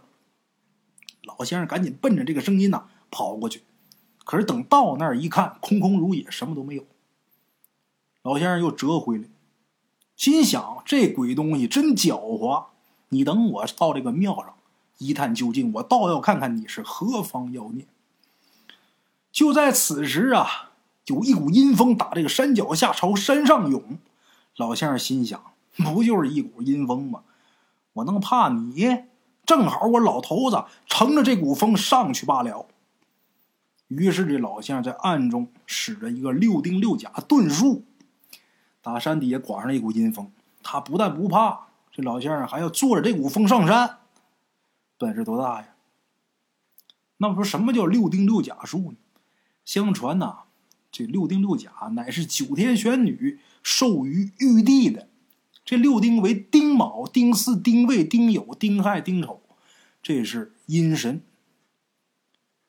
[1.25, 3.63] 老先生赶紧奔着这个声音呐跑过去，
[4.25, 6.87] 可是等到那儿一看，空空如也，什么都没有。
[8.23, 9.25] 老先生又折回来，
[10.17, 12.67] 心想：这鬼东西真狡猾！
[13.09, 14.55] 你等我到这个庙上。
[14.99, 17.87] 一探究竟，我倒要看看你是何方妖孽。
[19.33, 20.71] 就在此时啊，
[21.07, 23.99] 有一股阴风打这个山脚下朝山上涌。
[24.57, 25.43] 老先生心想：
[25.77, 27.23] 不就是一股阴风吗？
[27.95, 29.05] 我能怕你？
[29.47, 32.67] 正好我老头子乘着这股风上去罢了。
[33.89, 37.85] 于是这老先生在暗中使着一个六丁六甲遁术，
[38.81, 40.33] 打山底下刮上一股阴风，
[40.63, 43.99] 他不但不怕，这老先生还要坐着这股风上山。
[44.97, 45.69] 本事多大呀？
[47.19, 48.97] 那么说什么叫六丁六甲术呢？
[49.65, 50.45] 相传呐，
[50.91, 55.09] 这六丁六甲乃是九天玄女授予玉帝的。
[55.65, 59.43] 这六丁为丁卯、丁巳、丁未、丁酉、丁亥、丁丑，
[60.03, 61.23] 这是阴神。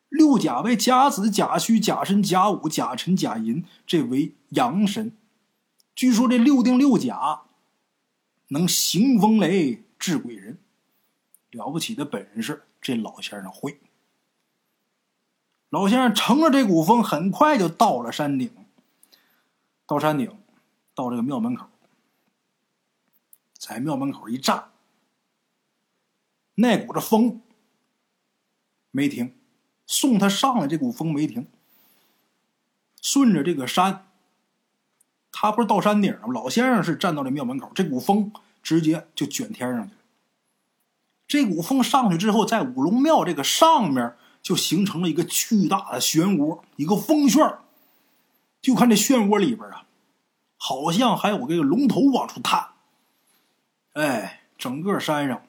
[0.08, 5.12] 六甲为甲子、甲戌、甲申、甲午、甲辰、甲寅，这为阳神。
[5.93, 7.41] 据说这六丁六甲
[8.47, 10.60] 能行风雷、治鬼人。
[11.51, 13.79] 了不起的本事，这老先生会。
[15.69, 18.49] 老先生乘着这股风，很快就到了山顶。
[19.86, 20.38] 到山顶，
[20.93, 21.67] 到这个庙门口，
[23.67, 24.65] 在庙门口一站，
[26.54, 27.41] 那股子风
[28.91, 29.34] 没停，
[29.88, 31.47] 送他上来这股风没停。
[33.01, 34.06] 顺着这个山，
[35.32, 36.34] 他不是到山顶了吗？
[36.36, 40.01] 老先生是站到这庙门口，这股风直接就卷天上去了。
[41.28, 47.58] 这股风上去之后，在五龙庙这个上面就形成了一个巨大的漩涡，一个风旋
[48.62, 49.88] 就看这漩涡里边啊，
[50.56, 52.74] 好像还有这个龙头往出探。
[53.95, 55.41] 哎，整个山上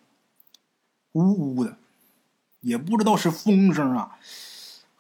[1.12, 1.78] 呜呜的，
[2.60, 4.18] 也不知道是风声啊，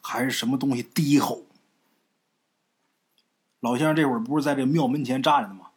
[0.00, 1.42] 还是什么东西低吼。
[3.60, 5.70] 老先生这会儿不是在这庙门前站着呢吗？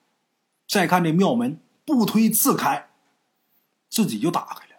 [0.67, 2.89] 再看这庙门不推自开，
[3.88, 4.75] 自己就打开了。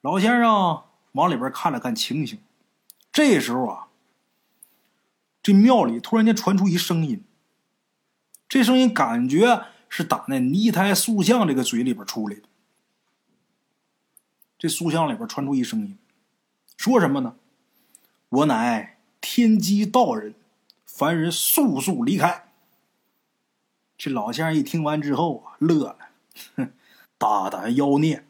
[0.00, 2.40] 老先生往里边看了看情形，
[3.12, 3.88] 这时候啊，
[5.40, 7.24] 这庙里突然间传出一声音。
[8.48, 12.42] 这声音感觉是打那泥胎塑像这个嘴里边出来的。
[14.56, 15.98] 这塑像里边传出一声音，
[16.78, 17.36] 说什么呢？
[18.28, 20.34] 我乃天机道人，
[20.86, 22.44] 凡人速速离开。
[23.98, 25.98] 这老先生一听完之后啊，乐了，
[26.56, 26.72] 哼，
[27.18, 28.24] 大胆妖孽！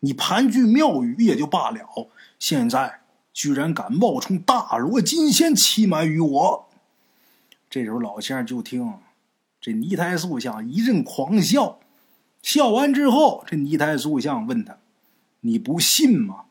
[0.00, 6.68] 你盘踞庙宇也就罢了，现在居然敢冒充大罗金仙欺瞒于我！
[7.68, 8.86] 这时候老先生就听
[9.64, 11.80] 这泥胎塑像一阵狂笑，
[12.42, 14.76] 笑完之后，这泥胎塑像问他
[15.40, 16.44] ：“你不信吗？”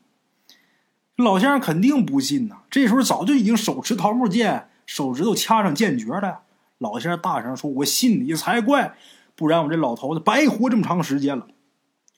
[1.14, 2.62] 老先生肯定不信呐。
[2.68, 6.40] 这时候早就已经手持桃木剑，手指头掐上剑诀了。
[6.78, 8.96] 老先生大声说：“我信你才怪，
[9.36, 11.46] 不然我这老头子白活这么长时间了。”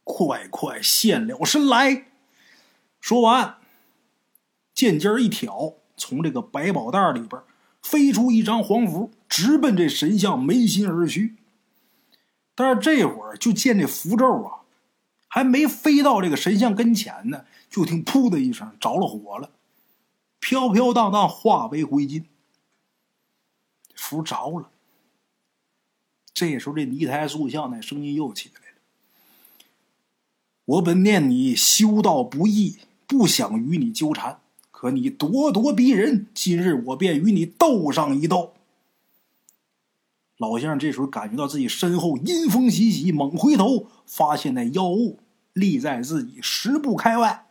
[0.03, 2.07] 快快现了身来！
[3.03, 3.57] 说完，
[4.73, 7.43] 剑尖一挑，从这个百宝袋里边
[7.89, 11.37] 飞出一张黄符，直奔这神像眉心而去。
[12.55, 14.63] 但是这会儿就见这符咒啊，
[15.29, 19.51] 还没飞到这个神像跟前呢，就听“噗”的一声，着了火了，
[20.41, 22.25] 飘飘荡荡化为灰烬。
[23.95, 24.71] 符着了。
[26.35, 28.77] 这时候，这泥台塑像那声音又起来了
[30.65, 34.41] ：“我本念你修道不易，不想与你纠缠，
[34.87, 38.55] 可你咄咄逼人，今日我便与你斗上一斗。”
[40.39, 45.19] 老先生这时候感觉到自己身后阴风习习，猛回头，发现那妖物
[45.53, 47.47] 立在自己十步开外，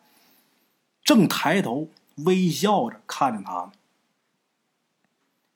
[1.03, 3.71] 正抬头微笑着看着他呢。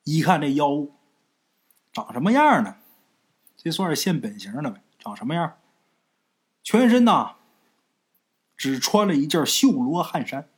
[0.04, 0.92] 一看这妖物
[1.94, 2.76] 长什么样呢？
[3.56, 4.82] 这算是现本形了呗？
[4.98, 5.54] 长什么样？
[6.64, 7.36] 全身呐，
[8.58, 10.50] 只穿了一件绣罗汗衫，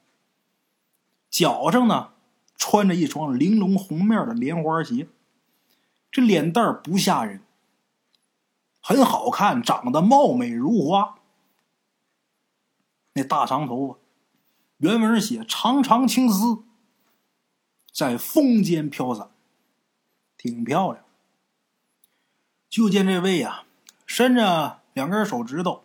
[1.32, 2.12] 脚上呢
[2.56, 5.08] 穿着一双玲珑红面的莲花鞋。
[6.12, 7.42] 这脸蛋不吓人，
[8.82, 11.16] 很好看，长得貌美如花。
[13.14, 13.98] 那大长头发，
[14.78, 16.64] 原文写长长青丝，
[17.94, 19.32] 在风间飘散，
[20.38, 21.04] 挺漂亮。
[22.70, 23.64] 就见这位呀，
[24.06, 25.84] 伸着两根手指头，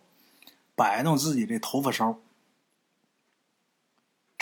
[0.75, 2.19] 摆弄自己这头发梢。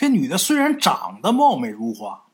[0.05, 2.25] 这女的虽然长得貌美如花，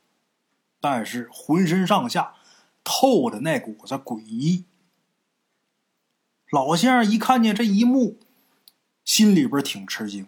[0.81, 2.35] 但是浑身上下。
[2.83, 4.65] 透着那股子诡异。
[6.51, 8.17] 老先生一看见这一幕，
[9.05, 10.25] 心里边挺吃惊。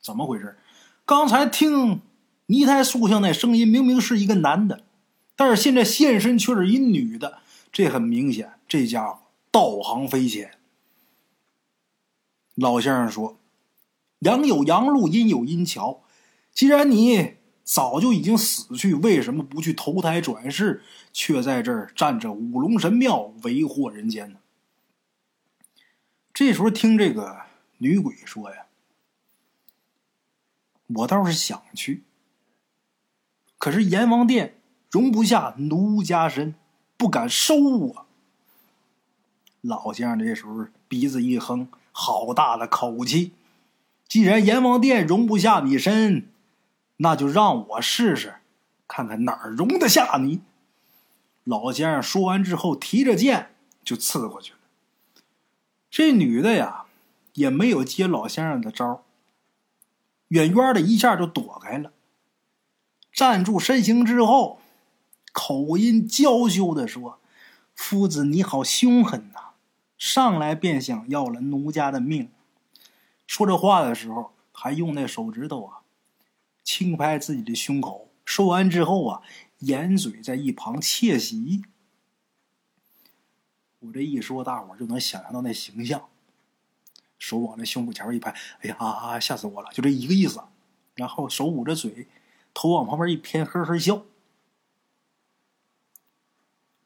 [0.00, 0.58] 怎么回事？
[1.04, 2.00] 刚才听
[2.46, 4.84] 泥胎塑像那声音，明明是一个男的，
[5.36, 7.40] 但是现在现身却是一女的。
[7.70, 10.58] 这很明显，这家伙道行匪浅。
[12.54, 13.36] 老先生说
[14.20, 16.00] ：“阳有阳路，阴有阴桥。
[16.56, 17.36] 既然你……”
[17.68, 24.38] 早就已经死去，为什么不去投胎转世，却在这儿占着五龙神庙为祸人间呢？
[26.32, 27.38] 这时候听这个
[27.78, 28.66] 女鬼说呀
[30.94, 32.04] ：“我倒是想去，
[33.58, 34.60] 可是阎王殿
[34.92, 36.54] 容不下奴家身，
[36.96, 38.06] 不敢收我。”
[39.60, 43.32] 老先生这时候鼻子一哼，好大的口气！
[44.06, 46.28] 既然阎王殿容不下你身，
[46.98, 48.36] 那就让我试试，
[48.88, 50.42] 看看哪儿容得下你。
[51.44, 53.54] 老先生说完之后，提着剑
[53.84, 54.58] 就刺过去了。
[55.90, 56.86] 这女的呀，
[57.34, 59.04] 也没有接老先生的招，
[60.28, 61.92] 远远的一下就躲开了。
[63.12, 64.60] 站住身形之后，
[65.32, 67.18] 口音娇羞的说
[67.74, 69.52] ：“夫子你好凶狠呐，
[69.96, 72.30] 上来便想要了奴家的命。”
[73.26, 75.85] 说这话的时候，还用那手指头啊。
[76.66, 79.22] 轻拍自己的胸口，说完之后啊，
[79.60, 81.62] 掩嘴在一旁窃喜。
[83.78, 86.08] 我这一说，大伙就能想象到那形象，
[87.20, 89.70] 手往那胸口前面一拍，哎呀，吓死我了！
[89.72, 90.42] 就这一个意思。
[90.96, 92.08] 然后手捂着嘴，
[92.52, 94.02] 头往旁边一偏，呵呵笑。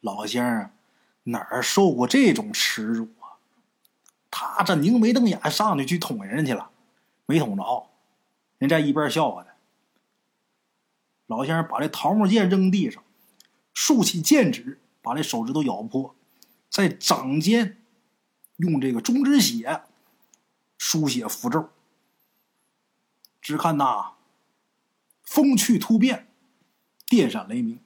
[0.01, 0.71] 老先生
[1.23, 3.41] 哪儿受过这种耻辱啊？
[4.31, 6.71] 他这拧眉瞪眼上去去捅人去了，
[7.25, 7.89] 没捅着，
[8.59, 9.50] 人在一边笑话他。
[11.31, 13.05] 老先生把这桃木剑扔地上，
[13.73, 16.17] 竖起剑指，把这手指头咬破，
[16.69, 17.81] 在掌间
[18.57, 19.85] 用这个中指血
[20.77, 21.71] 书写符咒。
[23.41, 24.15] 只看那
[25.23, 26.27] 风趣突变，
[27.07, 27.79] 电闪雷鸣。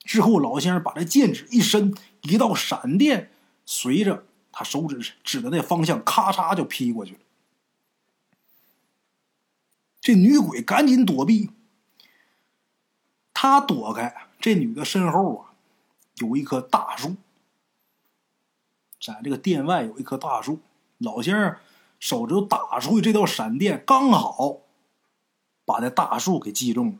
[0.00, 3.30] 之后，老先生把这剑指一伸，一道闪电
[3.64, 7.20] 随着他手指指的那方向，咔嚓就劈过去了。
[10.00, 11.52] 这女鬼赶紧躲避。
[13.42, 15.50] 他躲开，这女的身后啊，
[16.18, 17.16] 有一棵大树。
[19.00, 20.60] 在这个殿外有一棵大树，
[20.98, 21.56] 老先生
[21.98, 24.58] 手指头打出去这道闪电，刚好
[25.64, 26.98] 把这大树给击中了。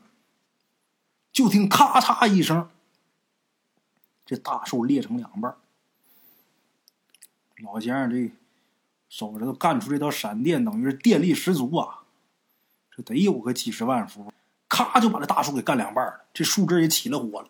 [1.31, 2.69] 就听咔嚓一声，
[4.25, 5.55] 这大树裂成两半。
[7.63, 8.33] 老先生这
[9.07, 12.03] 手指头干出这道闪电，等于是电力十足啊！
[12.91, 14.33] 这得有个几十万伏。
[14.73, 17.47] 咔就把这大树给干两半了，这树枝也起了火了。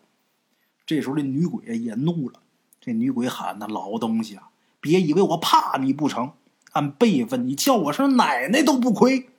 [0.86, 2.42] 这时候这女鬼也怒了，
[2.82, 4.50] 这女鬼喊：“那老东西啊，
[4.82, 6.34] 别以为我怕你不成！
[6.74, 9.30] 按辈分，你叫我声奶奶都不亏。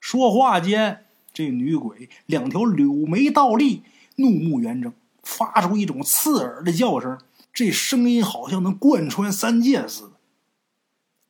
[0.00, 3.84] 说话间，这女鬼两条柳眉倒立，
[4.16, 7.16] 怒目圆睁，发出一种刺耳的叫声，
[7.52, 10.12] 这声音好像能贯穿三界似的，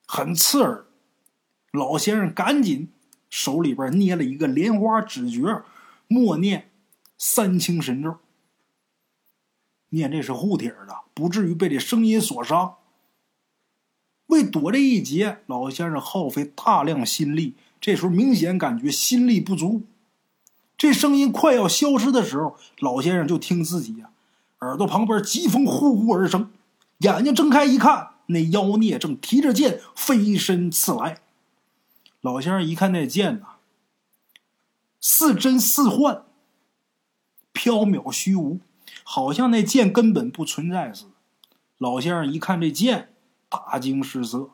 [0.06, 0.86] 很刺耳。
[1.70, 2.88] 老先生赶紧
[3.30, 5.62] 手里边捏了一个莲花指诀，
[6.08, 6.70] 默念
[7.16, 8.18] 三清神咒。
[9.90, 12.74] 念这是护体的，不至于被这声音所伤。
[14.26, 17.54] 为躲这一劫，老先生耗费大量心力。
[17.80, 19.82] 这时候明显感觉心力不足，
[20.76, 24.10] 这声音快要消失的时候，老先生就听自己呀
[24.60, 26.50] 耳朵旁边疾风呼呼而生，
[26.98, 31.20] 眼睛睁开一看，那妖孽正提着剑飞身刺来。
[32.20, 33.46] 老先生一看那剑呐，
[35.00, 36.24] 似真似幻，
[37.54, 38.60] 缥缈虚无，
[39.04, 41.10] 好像那剑根本不存在似的。
[41.78, 43.14] 老先生一看这剑，
[43.48, 44.50] 大惊失色，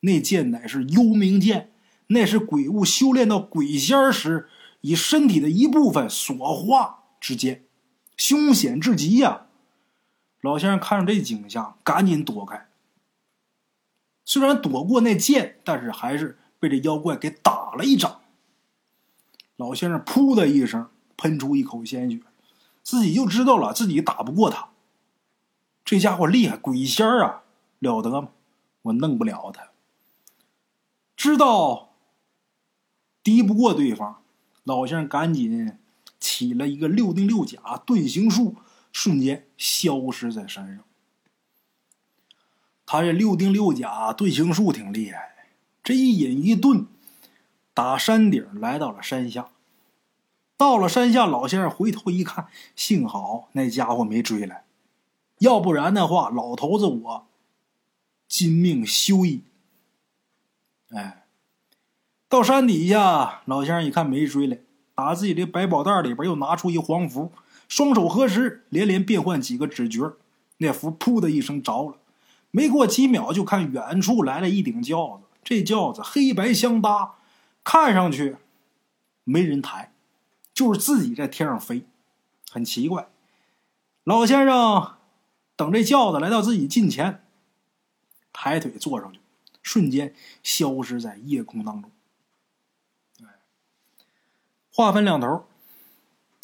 [0.00, 1.72] 那剑乃是幽冥剑。
[2.10, 4.48] 那是鬼物修炼到鬼仙时，
[4.80, 7.66] 以身体的一部分所化之剑，
[8.16, 9.48] 凶险至极呀！
[10.40, 12.66] 老先生看着这景象，赶紧躲开。
[14.24, 18.20] 虽然躲过那剑，但是还是被这妖怪给打了一掌。
[19.56, 22.20] 老先生噗的一声喷出一口鲜血，
[22.82, 24.70] 自己就知道了自己打不过他。
[25.84, 27.42] 这家伙厉害，鬼仙儿啊，
[27.78, 28.30] 了得吗？
[28.82, 29.70] 我弄不了他。
[31.16, 31.86] 知道。
[33.24, 34.22] 敌不过对方，
[34.64, 35.76] 老先生赶紧
[36.18, 38.56] 起了一个六丁六甲遁形术，
[38.90, 40.84] 瞬间消失在山上。
[42.86, 45.37] 他这六丁六甲遁形术挺厉害，
[45.88, 46.86] 这一隐一顿，
[47.72, 49.48] 打山顶来到了山下。
[50.58, 54.64] 到了山下，老先生回头一看，幸好那家伙没追来，
[55.38, 57.26] 要不然的话，老头子我
[58.28, 59.44] 金命休矣。
[60.90, 61.24] 哎。
[62.28, 64.58] 到山底下，老先生一看没追来，
[64.94, 67.32] 打自己的百宝袋里边又拿出一黄符，
[67.66, 70.02] 双手合十，连连变换几个指诀，
[70.58, 71.96] 那符噗的一声着了。
[72.50, 77.14] 没过几秒，就看远处来了一顶轿子，这轿子黑白相搭，
[77.64, 78.36] 看上去
[79.24, 79.90] 没人抬，
[80.52, 81.86] 就是自己在天上飞，
[82.50, 83.08] 很奇怪。
[84.04, 84.96] 老先生
[85.56, 87.24] 等这轿子来到自己近前，
[88.30, 89.20] 抬腿坐上去，
[89.62, 91.90] 瞬间消失在夜空当中。
[94.70, 95.46] 话分两头，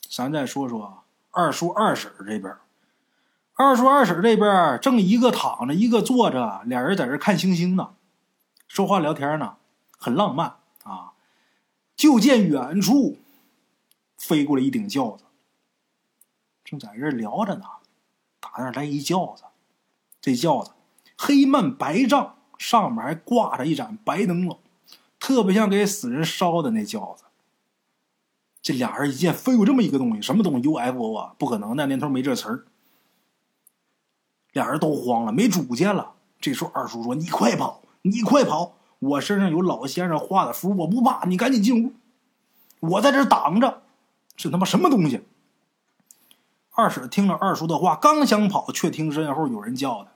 [0.09, 2.57] 咱再说说二叔二婶这边。
[3.53, 7.95] 二叔二婶这边正一个躺着，一个坐着，俩人在这看星星呢，
[8.75, 9.59] 说话聊天呢，
[9.97, 11.13] 很浪漫啊。
[11.95, 13.19] 就见远处
[14.17, 15.23] 飞过来一顶轿子，
[16.65, 17.65] 正在这聊着呢，
[18.41, 19.45] 打那来一轿子，
[20.21, 20.73] 这轿子
[21.17, 24.59] 黑幔白帐，上面还挂着一盏白灯笼，
[25.21, 27.23] 特别像给死人烧的那轿子。
[28.61, 31.37] 这俩人一见飞过这么一个东西，什么东西 UFO 啊？
[31.39, 32.65] 不可能，那年头没这词儿。
[34.51, 36.15] 俩人都慌了，没主见了。
[36.41, 38.77] 这时候二叔说：“你快跑，你快跑！
[38.99, 41.27] 我身上有老先生画的符，我不怕。
[41.27, 41.93] 你赶紧进屋，
[42.81, 43.83] 我在这挡着。
[44.37, 45.27] 这他妈什么东西？”
[46.73, 50.11] 二婶听了二叔的话，刚想跑，却听身后有人叫他。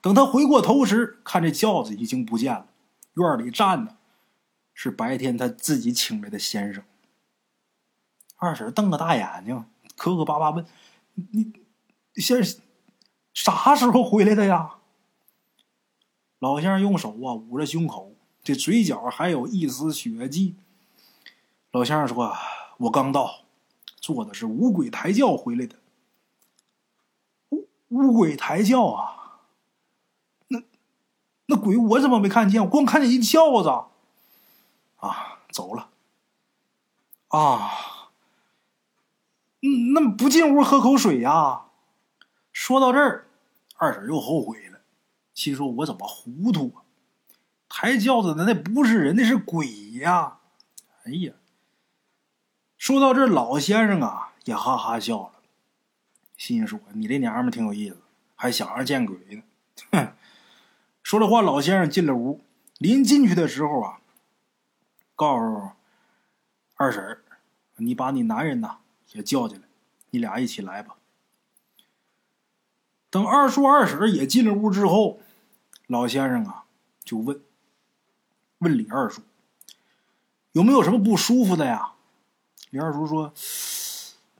[0.00, 2.66] 等他回过头时，看这轿子已经不见了，
[3.14, 3.96] 院里站的
[4.72, 6.82] 是白天他自己请来的先生。
[8.36, 9.64] 二婶瞪个大眼睛，
[9.96, 10.64] 磕磕巴巴问
[11.32, 11.52] ：“你，
[12.16, 12.60] 先生
[13.32, 14.73] 啥时候回来的呀？”
[16.44, 20.56] 老先生用手啊捂着胸口，这嘴角还有一丝血迹。
[21.70, 22.36] 老先生说
[22.76, 23.44] ：“我刚到，
[23.96, 25.76] 坐的是五鬼抬轿回来的。
[27.48, 29.40] 五五鬼抬轿啊？
[30.48, 30.62] 那
[31.46, 32.62] 那鬼我怎么没看见？
[32.62, 33.70] 我光看见一轿子。
[34.96, 35.88] 啊，走了。
[37.28, 37.70] 啊。”
[39.64, 41.68] 嗯，那不进屋喝口水呀？
[42.52, 43.28] 说到这儿，
[43.76, 44.73] 二婶又后悔了，
[45.34, 46.82] 心说：“我怎么糊涂啊？
[47.68, 49.68] 抬轿子的那不是人，那是鬼
[50.00, 50.38] 呀！”
[51.04, 51.34] 哎呀，
[52.78, 55.40] 说到这，老先生啊也哈哈笑了，
[56.36, 57.98] 心说：“你这娘们挺有意思，
[58.34, 59.42] 还想着见鬼呢。”
[59.92, 60.14] 哼，
[61.02, 62.40] 说着话，老先生进了屋，
[62.78, 64.00] 临进去的时候啊，
[65.14, 65.70] 告诉
[66.76, 67.18] 二婶
[67.76, 68.78] 你把你男人呐。”
[69.12, 69.68] 也叫进来，
[70.10, 70.96] 你俩一起来吧。
[73.14, 75.20] 等二叔二婶也进了屋之后，
[75.86, 76.64] 老先生啊
[77.04, 77.40] 就问
[78.58, 79.22] ：“问李二叔
[80.50, 81.92] 有没有什么不舒服的呀？”
[82.70, 83.32] 李二叔说：“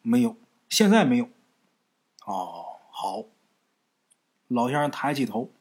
[0.03, 0.37] 没有，
[0.68, 1.29] 现在没有。”
[2.27, 3.27] 哦，好。
[4.49, 5.53] 老先生抬起头，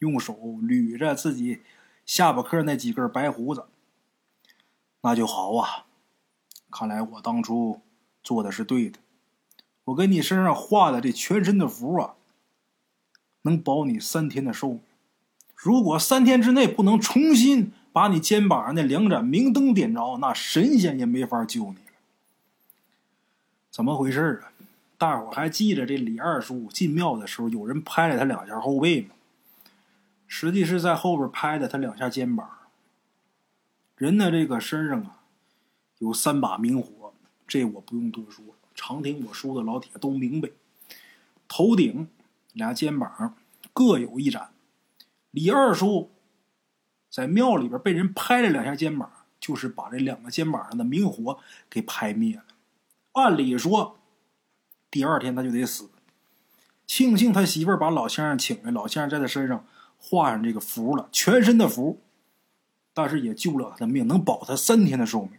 [0.00, 1.62] 用手捋着自己
[2.04, 3.68] 下巴颏那几根白胡子。
[5.00, 5.86] 那就好啊，
[6.70, 7.80] 看来我当初
[8.22, 8.98] 做的是对的。
[9.84, 12.16] 我给你身上画的这全身的符啊，
[13.42, 14.80] 能保你三天的寿命。
[15.56, 21.92] 如果三天之内不能重新把你肩膀上那两盏明灯点着，那神仙也没法救你了。
[23.70, 24.52] 怎么回事啊？
[24.96, 29.08] 大伙还记得这李二叔进庙的时候，有人拍了他两下后背吗？
[30.26, 32.48] 实际是在后边拍的他两下肩膀。
[33.96, 35.20] 人的这个身上啊，
[35.98, 37.12] 有三把明火，
[37.46, 40.48] 这我不用多说，常听我说的老铁都明白。
[41.48, 42.08] 头顶
[42.54, 43.36] 俩肩膀
[43.72, 44.50] 各有一盏。
[45.30, 46.10] 李二叔
[47.08, 51.38] 在庙里边被人拍了两下肩膀，就是把这两个肩膀上的明火
[51.68, 52.44] 给拍灭了。
[53.12, 53.98] 按理说，
[54.90, 55.90] 第二天他就得死。
[56.86, 59.64] 庆幸他媳妇儿把老先生请来，老先生在他身上
[59.98, 62.00] 画上这个符了，全身的符。
[62.92, 65.32] 但是也救不了他的命，能保他三天的寿命。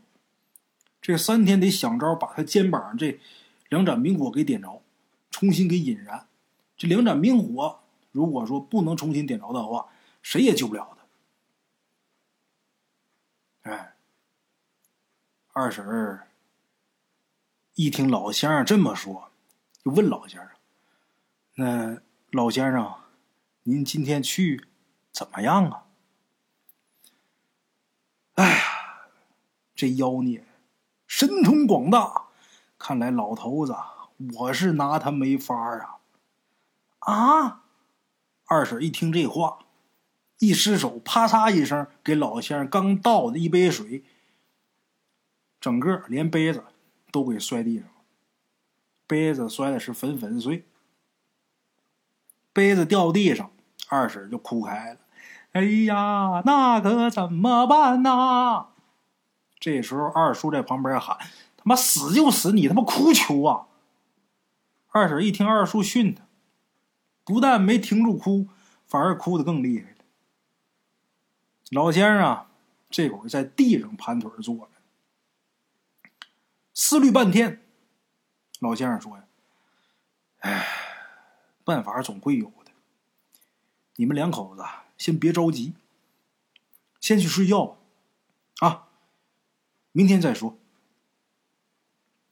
[1.02, 3.20] 这三天得想招把他肩膀上这
[3.68, 4.82] 两盏明火给点着，
[5.30, 6.28] 重新给引燃。
[6.82, 7.80] 这两盏明火，
[8.12, 9.90] 如果说不能重新点着的话，
[10.24, 10.98] 谁也救不了
[13.62, 13.70] 他。
[13.70, 13.94] 哎，
[15.54, 16.28] 二婶儿
[17.76, 19.30] 一听老先生这么说，
[19.84, 20.50] 就问老先生
[21.54, 22.02] ：“那
[22.32, 22.96] 老先生，
[23.62, 24.66] 您今天去
[25.12, 25.86] 怎么样啊？”
[28.42, 28.64] 哎呀，
[29.76, 30.44] 这妖孽
[31.06, 32.30] 神通广大，
[32.80, 33.76] 看来老头子
[34.34, 36.01] 我是拿他没法啊！
[37.02, 37.64] 啊！
[38.46, 39.60] 二婶一听这话，
[40.40, 44.04] 一失手，啪嚓一声，给老先生刚倒的一杯水，
[45.60, 46.66] 整个连杯子
[47.12, 47.94] 都给摔地上了，
[49.08, 50.66] 杯子摔的是粉粉碎，
[52.52, 53.52] 杯子掉地上，
[53.88, 55.00] 二婶就哭开了。
[55.54, 58.68] 哎呀，那可怎么办呐？
[59.60, 61.18] 这时候二叔在旁边喊
[61.56, 63.68] ：“他妈死就死，你他妈哭求啊！”
[64.92, 66.24] 二婶一听二叔训他，
[67.24, 68.48] 不但没停住哭，
[68.88, 69.98] 反而哭得更厉害了。
[71.70, 72.52] 老先生啊，
[72.90, 74.70] 这会儿在地上盘腿坐着，
[76.74, 77.62] 思虑半天。
[78.60, 79.26] 老先生说：“呀，
[80.40, 80.68] 哎，
[81.64, 82.72] 办法总会有的。
[83.96, 84.64] 你们两口子。”
[85.02, 85.74] 先别着急，
[87.00, 87.78] 先去睡觉吧，
[88.60, 88.88] 啊，
[89.92, 90.60] 明天再说。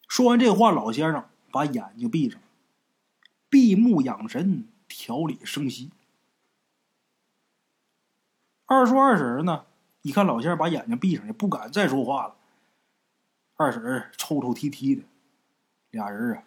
[0.08, 2.40] 说完这话，老先生把眼睛闭上，
[3.50, 5.92] 闭目养神，调理生息。
[8.66, 9.66] 二叔二婶呢，
[10.02, 12.36] 一看老先生把眼睛闭上，也不敢再说话了。
[13.56, 15.04] 二婶抽抽啼啼的，
[15.92, 16.44] 俩人啊，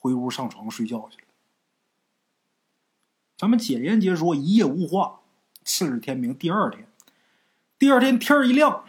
[0.00, 1.24] 回屋上床睡觉去了。
[3.36, 5.20] 咱们简言结说，一夜无话。
[5.64, 6.88] 次日天明，第二天，
[7.78, 8.84] 第二天天一亮，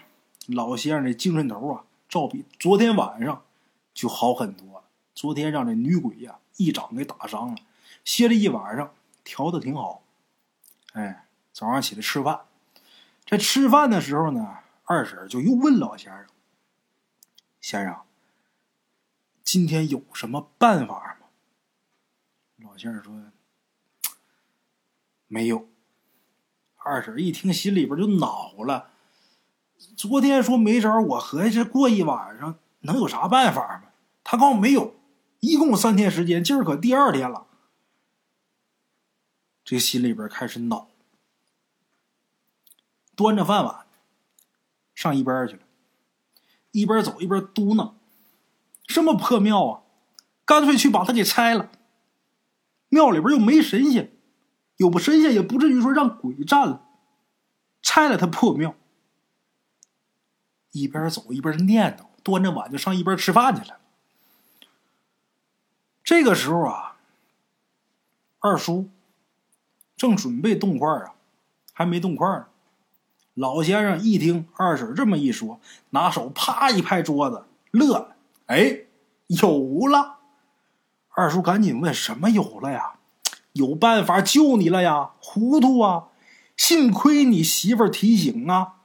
[0.48, 3.44] 老先生的精神头啊，照比昨天晚上
[3.94, 4.86] 就好很多了。
[5.14, 7.58] 昨天让这女鬼呀一掌给打伤了，
[8.04, 8.94] 歇了一晚上，
[9.24, 10.04] 调的挺好。
[10.94, 12.42] 哎，早上起来吃饭，
[13.26, 16.26] 在吃饭的时候呢，二婶就又问老先生
[17.62, 18.02] ：“先生，
[19.44, 21.28] 今天有什么办法吗？”
[22.64, 23.14] 老先生说。
[25.32, 25.70] 没有，
[26.78, 28.90] 二婶一听心里边就恼了。
[29.96, 33.90] 昨天说没招，我合计过一晚上能有啥办法吗？
[34.24, 34.96] 他告诉我没有，
[35.40, 37.46] 一共三天时间，今儿可第二天了。
[39.70, 40.90] 这心里边开始恼，
[43.16, 43.86] 端着饭碗
[44.96, 45.62] 上一边去了，
[46.72, 47.94] 一边走一边嘟囔
[48.90, 49.84] ：“什么破庙啊！
[50.44, 51.70] 干脆去把它给拆了。
[52.88, 54.12] 庙里边又没神仙。”
[54.78, 56.88] 有不神仙，也不至于说让鬼占了，
[57.84, 58.74] 拆了他破庙。
[60.72, 63.80] 一边走一边念叨，端着碗就上一边吃饭去了。
[66.04, 66.98] 这个时候啊，
[68.40, 68.90] 二叔
[70.00, 71.14] 正准备动筷啊，
[71.74, 72.48] 还没动筷呢。
[73.34, 78.16] 老先生一听二婶这么一说，拿手啪一拍桌子，乐了
[78.48, 78.86] ：“哎，
[79.28, 80.20] 有了！”
[81.14, 82.94] 二叔赶紧问：“什么有了呀？”
[83.54, 85.12] 有办法救你了呀！
[85.20, 86.06] 糊涂啊！
[86.56, 88.76] 幸亏你媳妇提醒啊！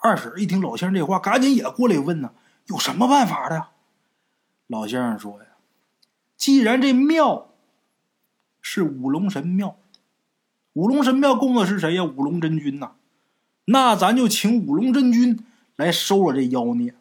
[0.00, 2.30] 二婶一听老先生这话，赶紧也过来问呢：
[2.66, 3.70] 有什么办法的呀？
[4.68, 5.48] 老先生说呀
[6.36, 7.48] ：“既然这庙
[8.60, 9.76] 是五龙神庙，
[10.74, 12.04] 五龙神庙供的是谁呀？
[12.04, 12.92] 五龙真君呐！
[13.64, 15.44] 那咱就请五龙真君
[15.76, 16.94] 来收了这妖孽。”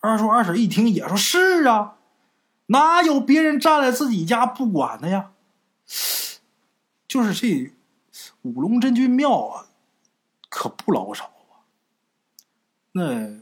[0.00, 1.96] 二叔二婶一听也说：“是啊，
[2.66, 5.32] 哪有别人站在自己家不管的呀？”
[7.08, 7.72] 就是这
[8.42, 9.66] 五龙真君庙啊，
[10.48, 11.62] 可不老少啊。
[12.92, 13.40] 那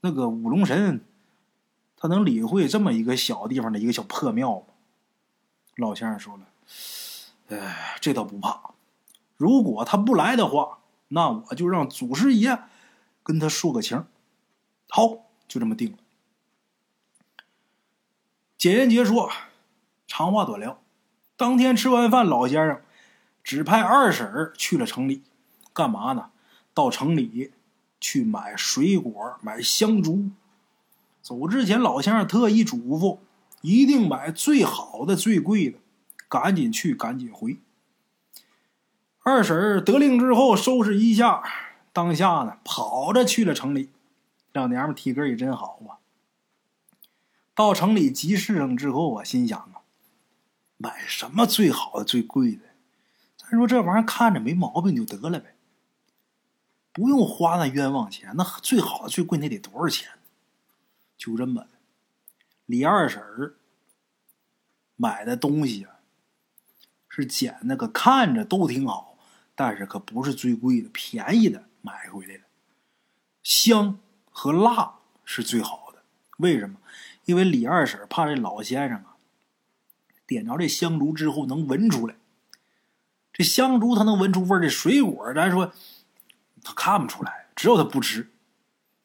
[0.00, 1.04] 那个五龙神，
[1.96, 4.66] 他能理会这么一个小地方的一个小破庙吗？
[5.76, 6.42] 老先生说了
[7.58, 8.74] ：“哎，这倒不怕。
[9.36, 10.78] 如果他不来的话，
[11.08, 12.58] 那我就让祖师爷
[13.22, 14.04] 跟他说个情。
[14.88, 15.08] 好，
[15.48, 15.98] 就这么定了。”
[18.56, 19.30] 简言杰说，
[20.06, 20.80] 长话短聊。
[21.36, 22.80] 当天吃完饭，老先生
[23.42, 25.22] 指派二婶去了城里，
[25.72, 26.30] 干嘛呢？
[26.72, 27.52] 到城里
[28.00, 30.30] 去买水果、买香烛。
[31.20, 33.18] 走之前，老先生特意嘱咐。
[33.60, 35.78] 一定买最好的、最贵的，
[36.28, 37.58] 赶紧去，赶紧回。
[39.22, 41.42] 二婶儿得令之后，收拾一下，
[41.92, 43.90] 当下呢，跑着去了城里。
[44.52, 45.98] 老娘们体格也真好啊。
[47.54, 49.82] 到城里集市上之后啊，心想啊，
[50.76, 52.62] 买什么最好的、最贵的？
[53.36, 55.54] 咱说这玩意儿看着没毛病就得了呗，
[56.92, 58.34] 不用花那冤枉钱。
[58.36, 60.10] 那最好的、最贵那得多少钱？
[61.16, 61.66] 就这么。
[62.66, 63.54] 李二婶儿
[64.96, 65.93] 买的东西啊，
[67.14, 69.16] 是捡那个看着都挺好，
[69.54, 72.44] 但是可不是最贵的，便宜的买回来的。
[73.42, 73.98] 香
[74.30, 76.02] 和辣是最好的，
[76.38, 76.78] 为什么？
[77.24, 79.16] 因为李二婶怕这老先生啊，
[80.26, 82.16] 点着这香烛之后能闻出来。
[83.32, 85.72] 这香烛他能闻出味儿，这水果咱说
[86.62, 88.30] 他看不出来，只有他不吃。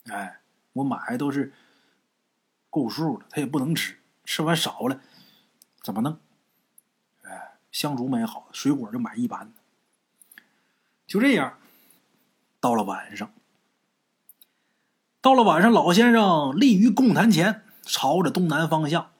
[0.05, 0.39] 哎，
[0.73, 1.53] 我买的都是。
[2.71, 5.01] 够数的，他也不能吃，吃完少了
[5.81, 6.19] 怎么弄？
[7.71, 10.41] 香烛买好，水果就买一般的。
[11.07, 11.57] 就这样，
[12.59, 13.31] 到了晚上，
[15.21, 19.11] 到了晚上，老先生立于供坛前，朝着东南方向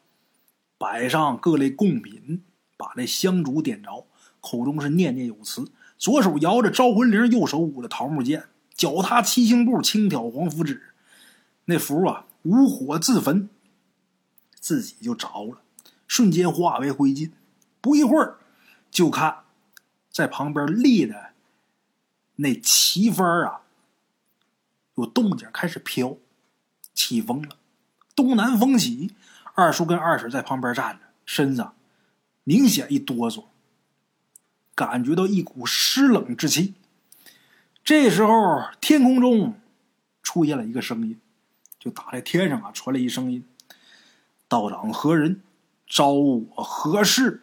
[0.78, 2.43] 摆上各类贡品，
[2.78, 4.08] 把那香烛点着，
[4.39, 10.93] 口中是念念有词，左手摇着招魂铃，右手舞着桃木剑，脚踏七星步，轻挑黄符纸，
[11.66, 12.26] 那符啊。
[12.43, 13.50] 无火自焚，
[14.62, 15.62] 自己就着了，
[16.08, 17.32] 瞬间化为灰烬。
[17.82, 18.38] 不一会儿，
[18.91, 19.43] 就看
[20.11, 21.31] 在旁边立的
[22.37, 23.61] 那旗幡啊，
[24.95, 26.17] 有动静，开始飘，
[26.93, 27.57] 起风了。
[28.15, 29.13] 东南风起，
[29.55, 31.69] 二叔跟二婶在旁边站着，身子
[32.43, 33.45] 明显一哆嗦，
[34.75, 36.73] 感觉到一股湿冷之气。
[37.83, 39.59] 这时候，天空中
[40.21, 41.19] 出现了一个声音。
[41.79, 43.45] 就打在天上啊，传来一声音
[44.49, 45.41] ：“道长何人？
[45.87, 47.41] 招我何事？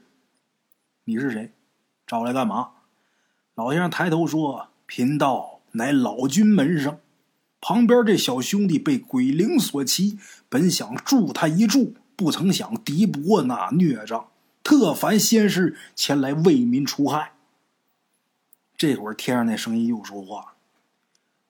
[1.07, 1.53] 你是谁？
[2.07, 2.73] 找我来干嘛？”
[3.57, 6.99] 老先生抬头说：“贫道乃老君门生，
[7.61, 14.29] 旁边这小兄弟被鬼灵所欺，本想助他一助，不曾想敌不过那孽障，
[14.63, 17.33] 特烦仙师前来为民除害。”
[18.77, 20.57] 这会儿天上那声音又说话：“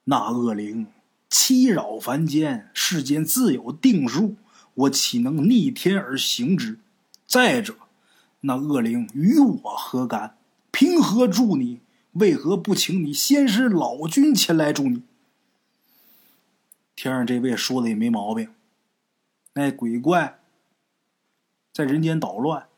[0.05, 0.87] 那恶灵。”
[1.29, 4.37] 欺扰凡间，世间自有定数，
[4.75, 6.79] 我岂能逆天而行之？
[7.27, 7.75] 再者，
[8.47, 10.39] 那恶灵与我何干？
[10.71, 11.81] 凭何助你？
[12.13, 15.03] 为何不请你先师老君前来助你？
[16.95, 18.55] 天上这位说的也没毛病，
[19.55, 20.39] 那鬼怪
[21.73, 22.69] 在人间捣乱，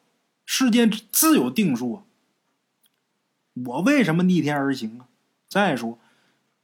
[0.47, 2.03] 世间自有定数啊！
[3.67, 5.07] 我为什么逆天而行啊？
[5.49, 5.99] 再说，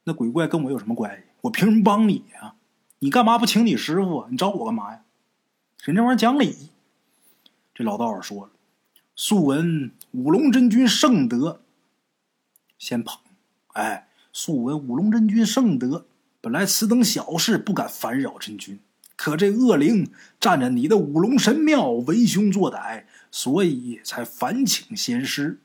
[0.04, 1.24] 那鬼怪跟我有什么关系？
[1.42, 2.54] 我凭什么帮你呀？
[3.00, 4.28] 你干嘛不请你师傅啊？
[4.30, 5.04] 你找我干嘛呀？
[5.84, 6.70] 人这玩意儿讲理。
[7.74, 8.52] 这老道士说了
[9.16, 11.60] ：“素闻五龙真君圣德，
[12.78, 13.16] 先捧。
[13.74, 16.06] 哎，素闻五龙真君圣德，
[16.40, 18.80] 本来此等小事不敢烦扰真君，
[19.14, 20.10] 可这恶灵
[20.40, 25.60] 占着你的五龙神庙为凶作歹，所以才烦请仙师。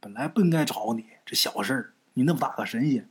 [0.00, 3.08] 本来不应该找你这小事儿，你那么大个神仙。”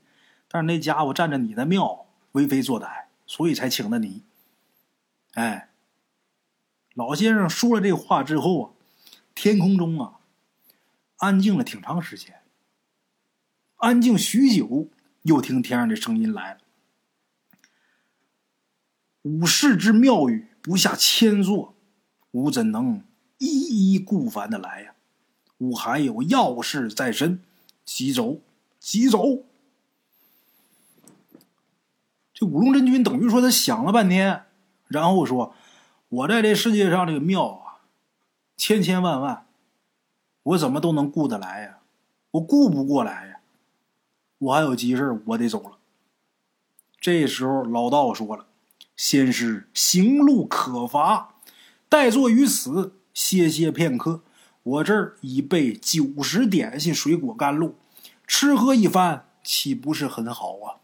[0.51, 4.23] 但是那家伙占着你的庙为非作歹，所以才请的你。
[5.35, 5.68] 哎，
[6.99, 8.65] 老先生说了这话之后啊，
[9.33, 10.19] 天空中啊
[11.15, 12.41] 安静了挺长时间，
[13.77, 14.89] 安静许久，
[15.21, 16.59] 又听天上的声音来了
[19.23, 21.73] ：“武士之庙宇不下千座，
[22.31, 23.01] 吾怎能
[23.37, 24.93] 一一顾凡的来呀？
[25.59, 27.41] 吾还有要事在身，
[27.85, 28.41] 急走，
[28.77, 29.45] 急走。”
[32.33, 34.43] 这五龙真君等于说他想了半天，
[34.89, 35.55] 然后说
[36.09, 37.85] ：“我在这世界上这个庙啊，
[38.57, 39.45] 千千万万，
[40.41, 41.77] 我怎么都能顾得来呀？
[42.31, 43.39] 我顾不过来呀！
[44.39, 45.77] 我还有急事我得走了。”
[46.99, 48.47] 这时候老道说了
[48.97, 51.35] ：“仙师行路可乏，
[51.87, 54.21] 待坐于此歇歇片刻。
[54.63, 57.75] 我这儿已备九十点心、水果、甘露，
[58.27, 60.81] 吃喝一番，岂不是很好啊？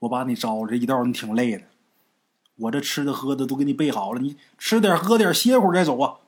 [0.00, 1.64] 我把你招这一道，你挺累的。
[2.56, 6.18] 我这吃的喝的都给你备好了，你吃点喝点，歇会儿再走啊。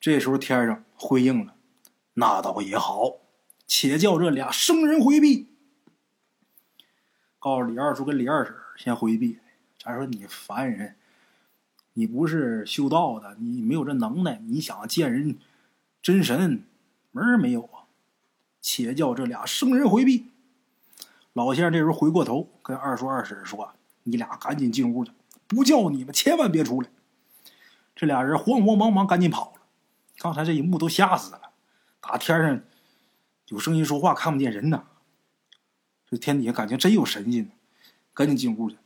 [0.00, 1.54] 这时候天上回应了
[2.14, 3.18] ：“那倒也好，
[3.66, 5.48] 且叫这俩生人回避。”
[7.38, 9.38] 告诉李二叔跟李二婶先回避。
[9.78, 10.96] 咱说你凡人，
[11.94, 15.36] 你不是修道的，你没有这能耐，你想见人
[16.00, 16.64] 真神，
[17.10, 17.90] 门儿没有啊！
[18.60, 20.30] 且叫这俩生人回避。
[21.32, 25.12] 老先生这时候回过头跟二叔二婶说：“你俩赶紧进屋去，
[25.46, 26.88] 不叫你们千万别出来。”
[27.94, 29.62] 这俩人慌慌忙忙赶紧跑了。
[30.18, 31.50] 刚才这一幕都吓死了，
[32.00, 32.60] 打天上
[33.48, 34.84] 有声音说话，看不见人呢。
[36.08, 37.50] 这天底下感情真有神仙，
[38.14, 38.76] 赶紧进屋去。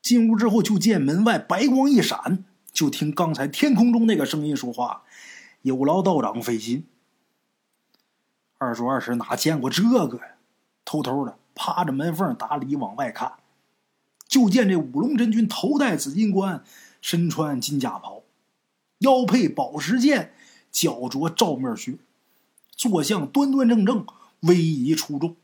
[0.00, 5.04] 进屋之后，就见门外白光一闪，就听刚才天空中那个声音说话
[5.62, 6.86] ：“有劳道长费心。”
[8.58, 10.34] 二叔二婶哪见过这个呀？
[10.84, 13.32] 偷偷的趴着门缝打里往外看，
[14.32, 16.64] 就见这五龙真君头戴紫金冠，
[17.02, 18.22] 身穿金甲袍，
[19.00, 20.32] 腰佩宝石剑，
[20.70, 21.98] 脚着照面靴，
[22.74, 24.06] 坐相端端正正，
[24.40, 25.36] 威仪出众，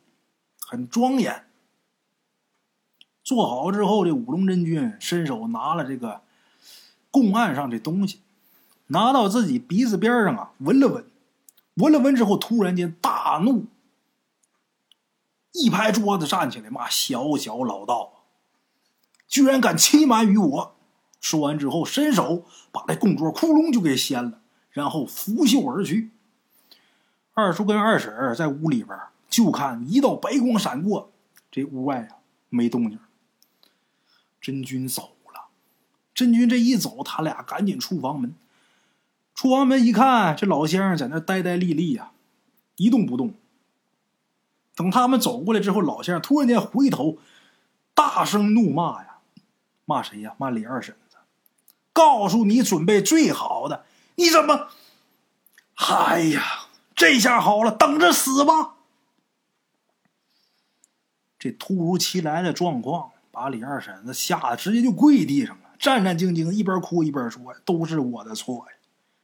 [0.59, 1.45] 很庄严。
[3.23, 6.23] 坐好之后，这五龙真君伸手拿了这个
[7.11, 8.21] 供案上这东西，
[8.87, 11.05] 拿到自己鼻子边上啊，闻了闻，
[11.75, 13.67] 闻了闻之后，突然间大怒，
[15.53, 18.18] 一拍桌子站起来骂：“小小老道，
[19.29, 20.77] 居然敢欺瞒于我！”
[21.21, 26.11] 说完之后，伸手把这供桌窟窿就给掀了，然后拂袖而去。
[27.35, 28.99] 二叔跟二婶在屋里边
[29.29, 31.13] 就看一道白光闪过，
[31.51, 32.17] 这屋外啊
[32.49, 32.99] 没动静。
[34.41, 35.49] 真君走了，
[36.15, 38.35] 真君这一走，他俩赶紧出房门。
[39.35, 42.13] 出房门一看，这老先生在那呆呆立立呀，
[42.77, 43.35] 一动不动。
[44.75, 47.19] 等他们走过来之后，老先生突然间回头，
[47.95, 49.08] 大声怒骂呀
[49.89, 50.35] ：“骂谁呀？
[50.37, 51.17] 骂李二婶子！
[51.95, 53.87] 告诉你准备最好的，
[54.17, 54.69] 你怎么？
[55.77, 56.43] 哎呀，
[56.95, 58.75] 这下好了，等着死吧！”
[61.41, 63.13] 这突如其来的状况。
[63.31, 68.73] 把李二婶子吓得直接就跪地上了，战战兢兢，一边哭一边说：“都是我的错呀！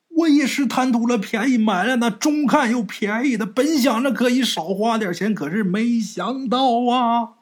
[0.09, 6.59] 我一时贪图了便宜，买了那中看又便宜的，本想着可以少花点钱，可是没想到
[6.93, 7.35] 啊！”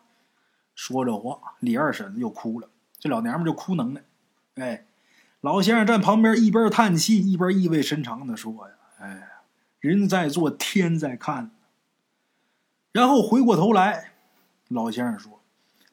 [0.75, 2.70] 说着话，李二婶子又哭了，
[3.03, 4.05] 这老娘们就哭能耐。
[4.55, 4.86] 哎，
[5.40, 9.28] 老先生站旁边一边叹气一边意味深长的说：“呀，哎呀，
[9.80, 11.50] 人在做，天在看。”
[12.92, 14.12] 然后回过头来，
[14.68, 15.42] 老先生说。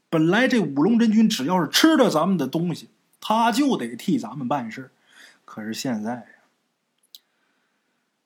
[0.08, 4.92] 本来这五龙真君只要是吃了咱们的东西，他就得替咱们办事。
[5.46, 6.28] 可是现在，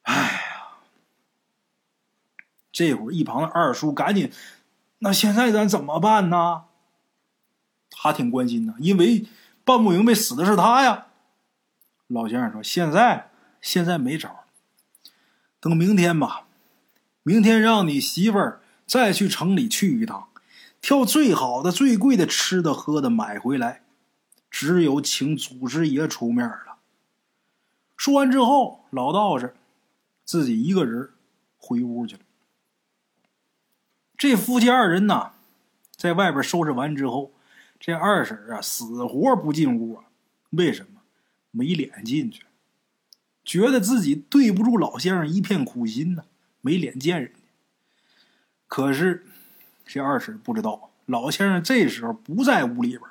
[0.02, 0.42] 哎呀，
[2.70, 4.30] 这会儿一旁的二叔赶紧，
[5.00, 6.66] 那现在咱怎么办呢？
[8.04, 9.26] 他挺关心的，因为
[9.64, 11.06] 办不明白死的是他呀。
[12.08, 13.32] 老先生说：“现在
[13.62, 14.44] 现在没招，
[15.62, 16.44] 等明天吧，
[17.24, 20.28] 明天让你媳妇儿再去城里去一趟。”
[20.84, 23.84] 挑最好的、最贵的吃的、喝的买回来，
[24.52, 26.76] 只有请祖师爷出面了。
[27.96, 29.56] 说完之后，老道士
[30.26, 31.12] 自己一个人
[31.56, 32.22] 回屋去了。
[34.18, 35.32] 这夫妻二人呐，
[35.96, 37.32] 在外边收拾完之后，
[37.86, 40.06] 这二婶啊死活不进屋啊。
[40.52, 41.02] 为什么？
[41.52, 42.46] 没脸进去，
[43.44, 46.24] 觉得自己对不住老先生一片苦心呢，
[46.62, 47.34] 没脸见人。
[48.70, 49.26] 可是。
[49.86, 53.02] 这二婶不知道，老先生这时候不在屋里边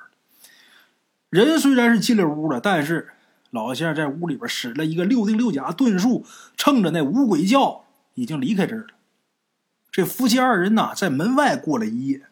[1.29, 3.11] 人虽然是进了屋了，但是
[3.51, 6.25] 老先生在屋里边使了一个六丁六甲遁术，
[6.57, 8.95] 趁着那五鬼叫已经离开这儿了。
[9.91, 12.23] 这夫妻二人呐，在门外过了一夜。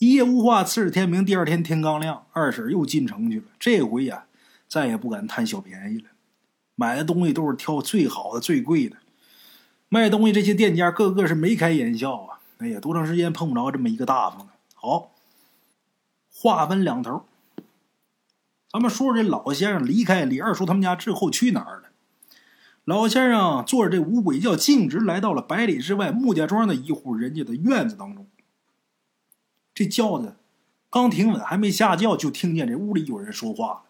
[0.00, 1.26] 一夜无话，次日天明。
[1.26, 3.44] 第二天天刚亮，二婶又进城去了。
[3.58, 4.24] 这回呀，
[4.66, 6.08] 再也不敢贪小便宜了，
[6.74, 8.96] 买的东西都是挑最好的、最贵的。
[9.90, 12.40] 卖东西这些店家个个是眉开眼笑啊。
[12.56, 14.54] 哎呀，多长时间碰不着这么一个大方的？
[14.74, 15.10] 好，
[16.32, 17.26] 话分两头。
[18.72, 21.90] 咱们说说这老先生离开李二叔他们家之后去哪儿了？
[22.86, 28.26] 老先生坐着这五鬼轿，径直来到了百里之外穆家庄的一户人家的院子当中。
[29.80, 30.36] 这轿子
[30.90, 33.84] 刚停稳，还没下轿，就听见这屋里有人说话。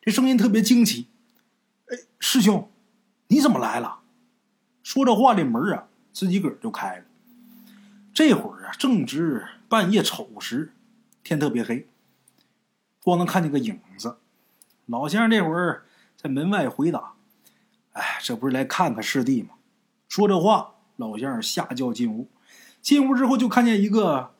[0.00, 1.08] 这声音特别惊奇
[1.92, 2.70] ：“哎，师兄，
[3.26, 3.98] 你怎么来了？”
[4.82, 7.04] 说这话，这门啊，自己个儿就开了。
[8.14, 10.72] 这会儿啊，正值半夜丑时，
[11.22, 11.86] 天特别黑，
[13.02, 14.16] 光能看见个影子。
[14.86, 15.84] 老先生这会儿
[16.16, 17.12] 在门外回答
[17.92, 19.56] ：“哎，这不是来看看师弟吗？
[20.08, 22.30] 说这话，老先生下轿进屋。
[22.80, 24.33] 进屋之后，就看见一个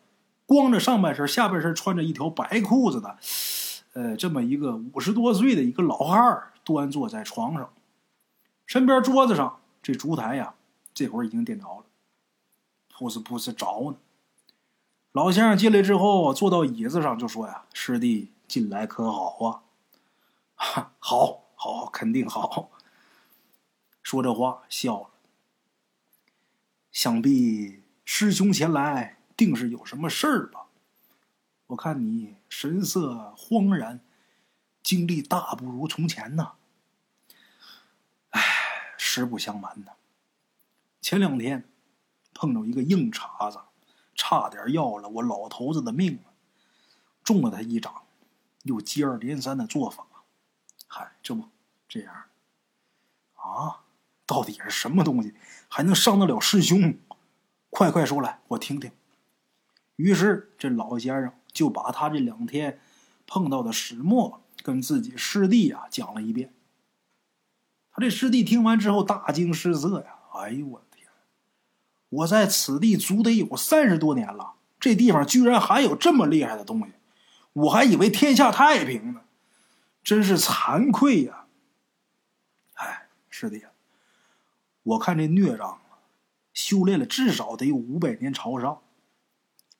[0.46, 3.18] 光着上半身、下半身穿着一条白裤子的，
[3.94, 7.72] 呃，这么一个五十多岁的一个老汉儿，端坐在床上。
[8.66, 10.54] 身边桌子上这烛台呀，
[10.94, 11.84] 这会儿已经点着了，
[12.92, 13.96] 噗呲噗呲着呢。
[15.12, 19.62] 老先生进来之后，坐到椅子上就说：“呀，师弟进来可好啊？”“，
[20.98, 22.70] 好，好，肯定好。”
[24.02, 25.06] 说这话笑了。
[26.90, 30.66] 想必师兄前来，定是有什么事儿吧？
[31.68, 34.00] 我看你神色慌然，
[34.82, 36.52] 精力大不如从前呐。
[38.30, 38.40] 唉，
[38.98, 39.92] 实不相瞒呐，
[41.00, 41.68] 前两天
[42.34, 43.58] 碰着一个硬茬子，
[44.14, 46.18] 差点要了我老头子的命，
[47.22, 48.04] 中了他一掌，
[48.64, 50.06] 又接二连三的做法。
[50.86, 51.48] 嗨，这不
[51.88, 52.14] 这样
[53.36, 53.80] 啊？
[54.26, 55.34] 到底是什么东西，
[55.68, 56.98] 还能伤得了师兄？
[57.70, 58.92] 快快说来，我听听。
[59.96, 62.80] 于是这老先生就把他这两天
[63.26, 66.52] 碰到的始末跟自己师弟啊讲了一遍。
[67.90, 70.16] 他这师弟听完之后大惊失色呀！
[70.34, 71.06] 哎呦我的天！
[72.08, 76.92] 我在此地足得有三十多年了，这地方居然还有这么厉害的东西，
[77.52, 79.20] 我还以为天下太平呢，
[80.02, 81.46] 真是惭愧呀！
[82.74, 83.62] 哎，师弟。
[84.82, 86.02] 我看这孽障啊，
[86.52, 88.82] 修炼了至少得有五百年朝上，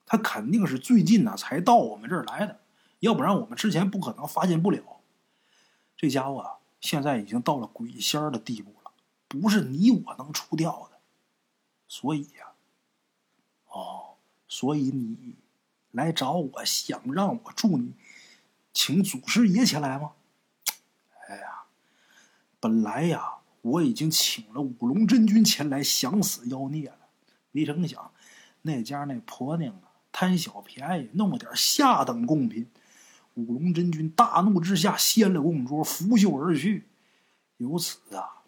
[0.07, 2.61] 他肯定是最近呢才到我们这儿来的，
[3.01, 5.01] 要不然我们之前不可能发现不了。
[5.97, 8.91] 这家伙啊，现在已经到了鬼仙儿的地步了，
[9.29, 10.99] 不是你我能除掉的。
[11.89, 12.53] 所以呀，
[13.69, 14.17] 哦，
[14.49, 15.37] 所以你
[15.93, 17.95] 来找我，想让我助你
[18.73, 20.13] 请祖师爷前来吗？
[21.29, 21.65] 哎呀，
[22.61, 23.39] 本来呀。
[23.65, 26.99] 我已经请了五龙真君前来降死妖孽了，
[27.51, 28.13] 没成想
[28.61, 32.71] 那家那婆娘啊贪小便宜，弄了点下等贡品。
[33.35, 36.87] 五龙真君大怒之下掀了供桌，拂袖而去。
[37.57, 38.45] 由此啊，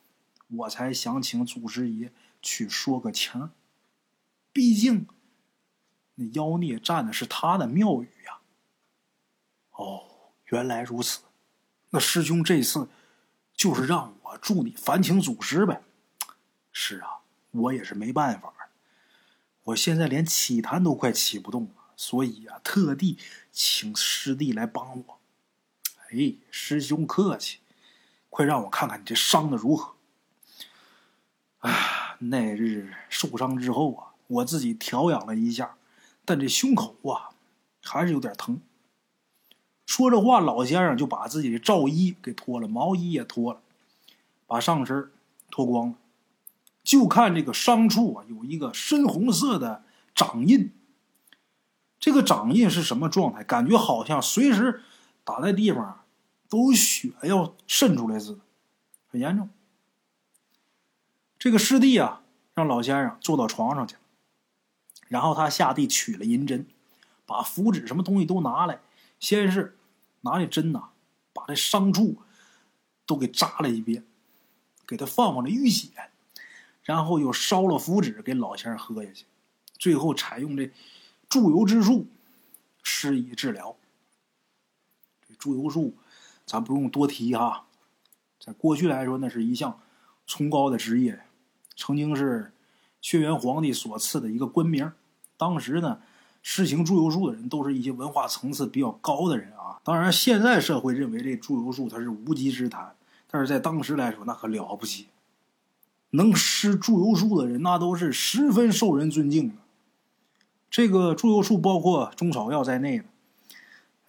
[0.46, 3.50] 我才想请祖师爷去说个情。
[4.52, 5.08] 毕竟
[6.14, 8.38] 那妖孽占的是他的庙宇呀。
[9.72, 10.04] 哦，
[10.44, 11.22] 原来如此。
[11.90, 12.88] 那师兄这次
[13.52, 14.14] 就是让。
[14.22, 15.82] 我助你烦请祖师呗。
[16.72, 17.08] 是啊，
[17.50, 18.52] 我也是没办法。
[19.66, 23.18] 我现在连起坛都快起不动了，所以呀，特地
[23.50, 25.18] 请师弟来帮我。
[26.10, 27.58] 哎，师兄客气，
[28.30, 29.94] 快让我看看你这伤的如何。
[31.58, 35.76] 啊，那日受伤之后啊，我自己调养了一下，
[36.24, 37.30] 但这胸口啊
[37.82, 38.60] 还是有点疼。
[39.84, 43.60] 说着话，老先生就把自己的罩衣给脱了，毛衣也脱了。
[44.46, 45.10] 把上身
[45.50, 45.94] 脱光了，
[46.86, 49.84] 就看这个伤处啊，有一个深红色的
[50.14, 50.72] 掌印。
[51.98, 53.42] 这个掌印是什么状态？
[53.42, 54.84] 感觉好像随时
[55.24, 56.04] 打在地方
[56.48, 58.40] 都血要渗出来似的，
[59.08, 59.50] 很严重。
[61.36, 62.22] 这个师弟啊，
[62.54, 63.96] 让老先生坐到床上去，
[65.08, 66.68] 然后他下地取了银针，
[67.26, 68.78] 把符纸什么东西都拿来，
[69.18, 69.76] 先是
[70.20, 70.90] 拿这针呐，
[71.32, 72.18] 把这伤处
[73.04, 74.04] 都给扎了一遍。
[74.86, 75.90] 给他放放这淤血，
[76.86, 79.26] 然后又烧了符纸给老先生喝下去，
[79.76, 80.70] 最后采用这
[81.28, 82.06] 注油之术
[82.82, 83.76] 施以治疗。
[85.28, 85.96] 这注油术
[86.46, 87.66] 咱不用多提哈，
[88.38, 89.80] 在过去来说那是一项
[90.28, 91.24] 崇高的职业，
[91.76, 92.52] 曾经是
[93.02, 94.92] 轩辕皇帝所赐的一个官名。
[95.36, 96.00] 当时呢，
[96.40, 99.80] 施行注油术的人都是一些文化层次比较高的人啊。
[99.82, 102.94] 当然，现在社会认为这注油术它是无稽之谈。
[103.28, 105.08] 但是在当时来说，那可了不起，
[106.10, 109.54] 能施祝由术的人，那都是十分受人尊敬的。
[110.70, 113.04] 这个祝由术包括中草药在内的，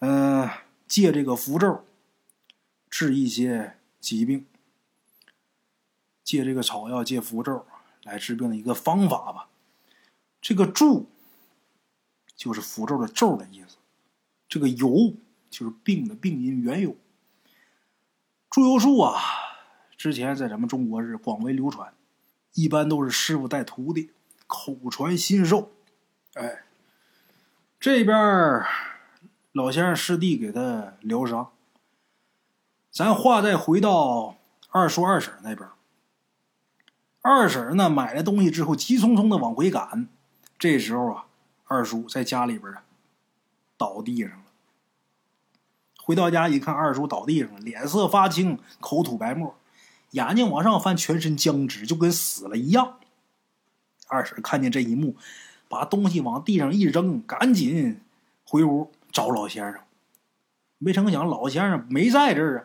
[0.00, 0.50] 嗯，
[0.86, 1.84] 借这个符咒
[2.90, 4.44] 治一些疾病，
[6.22, 7.64] 借这个草药借符咒
[8.02, 9.48] 来治病的一个方法吧。
[10.40, 11.08] 这个祝
[12.36, 13.76] 就是符咒的咒的意思，
[14.48, 15.14] 这个由
[15.50, 16.96] 就是病的病因缘由。
[18.50, 19.20] 祝由术啊，
[19.98, 21.92] 之前在咱们中国是广为流传，
[22.54, 24.12] 一般都是师傅带徒弟，
[24.46, 25.72] 口传心授。
[26.34, 26.62] 哎，
[27.80, 28.64] 这边
[29.50, 31.50] 老先生师弟给他疗伤。
[32.92, 34.36] 咱话再回到
[34.70, 35.68] 二叔二婶那边，
[37.20, 40.06] 二婶呢买了东西之后，急匆匆的往回赶。
[40.56, 41.26] 这时候啊，
[41.64, 42.84] 二叔在家里边啊，
[43.76, 44.44] 倒地上了。
[46.00, 49.54] 回到家一看，二叔倒地上了，脸色发青，口吐白沫，
[50.10, 52.98] 眼睛往上翻，全身僵直，就跟死了一样。
[54.06, 55.16] 二婶看见这一幕，
[55.68, 58.00] 把东西往地上一扔，赶紧
[58.44, 59.80] 回屋找老先生。
[60.78, 62.64] 没成想老先生没在这儿啊，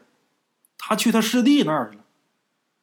[0.78, 2.04] 他去他师弟那儿去了。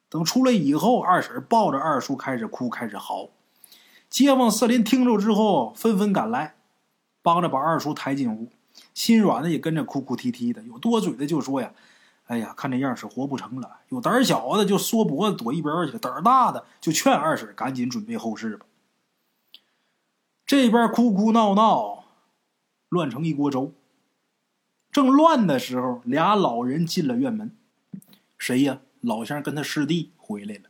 [0.09, 3.31] 等出来以后，二婶抱着二叔开始哭，开始嚎。
[4.11, 6.57] 街坊四邻听着之后，纷纷赶来，
[7.23, 8.49] 帮着把二叔抬进屋。
[8.93, 11.73] 心软的也跟着哭哭啼啼的，有多嘴的就说呀
[12.31, 18.67] ：“哎呀，看这样是活不成了。”有胆小的就缩脖子躲一边去，胆大的就劝二婶赶紧准备后事吧。
[20.47, 22.05] 这边哭哭闹闹，
[22.89, 23.73] 乱成一锅粥。
[24.93, 27.51] 正乱的时候，俩老人进了院门。
[28.39, 28.81] 谁呀？
[29.01, 30.63] 老乡跟他师弟回来了。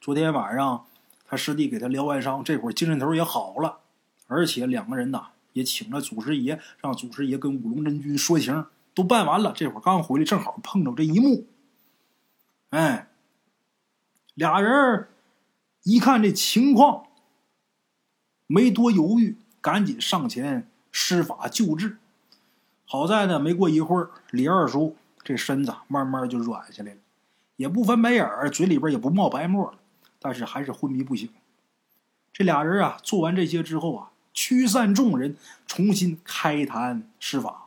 [0.00, 0.86] 昨天晚上，
[1.26, 3.80] 他师弟给他疗完伤，这会儿精神头也好了，
[4.28, 9.52] 而且两个人呐也请了祖师爷，让祖师爷跟五龙真君说情，都办完了。
[9.54, 11.46] 这会儿刚回来，正好碰着这一幕。
[12.70, 13.08] 哎，
[14.34, 15.08] 俩人
[15.82, 17.06] 一看这情况，
[18.46, 21.98] 没多犹豫，赶紧上前施法救治。
[22.84, 26.98] 好在呢，没过一会儿，李二叔这身子慢慢就软下来了。
[27.56, 29.74] 也不翻白眼儿，嘴里边也不冒白沫，
[30.18, 31.28] 但是还是昏迷不醒。
[32.32, 35.36] 这俩人啊，做完这些之后啊，驱散众人，
[35.66, 37.61] 重新开坛施法。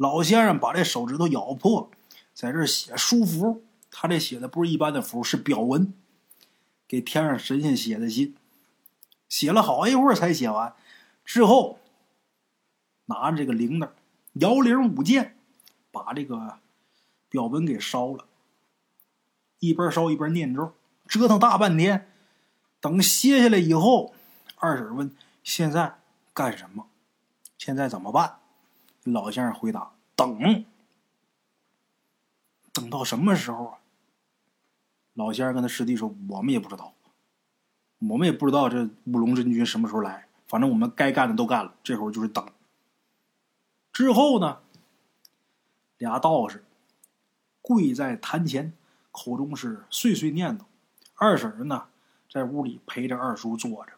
[0.00, 1.90] 老先生把这手指头咬破，
[2.32, 3.62] 在这写书符。
[3.90, 5.92] 他这写的不是一般的符，是表文，
[6.88, 8.34] 给天上神仙写的信。
[9.28, 10.74] 写了好一会儿才写完，
[11.22, 11.80] 之后
[13.04, 13.90] 拿着这个铃铛，
[14.32, 15.36] 摇铃舞剑，
[15.92, 16.58] 把这个。
[17.28, 18.24] 表文给烧了，
[19.60, 20.72] 一边烧一边念咒，
[21.06, 22.10] 折腾大半天。
[22.80, 24.14] 等歇下来以后，
[24.56, 25.98] 二婶问：“现在
[26.34, 26.88] 干什么？
[27.56, 28.38] 现在怎么办？”
[29.04, 30.64] 老先生回答：“等。”
[32.72, 33.78] 等到什么时候啊？
[35.14, 36.94] 老先生跟他师弟说：“我们也不知道，
[37.98, 40.28] 我们也不知道这五龙真君什么时候来。
[40.46, 42.46] 反正我们该干的都干了，这会儿就是等。”
[43.92, 44.60] 之后呢，
[45.98, 46.64] 俩道士。
[47.62, 48.72] 跪在坛前，
[49.12, 50.62] 口中是碎碎念叨。
[51.14, 51.88] 二婶呢，
[52.30, 53.92] 在屋里陪着二叔坐着。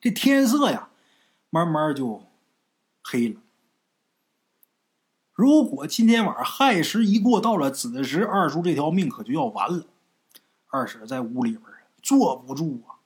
[0.00, 0.88] 这天色呀，
[1.50, 2.24] 慢慢就
[3.02, 3.40] 黑了。
[5.38, 9.86] 如果今天晚上亥时一过，到了子时，二叔这条命可就要完了。
[10.66, 11.62] 二婶在屋里边
[12.02, 12.98] 坐不住啊，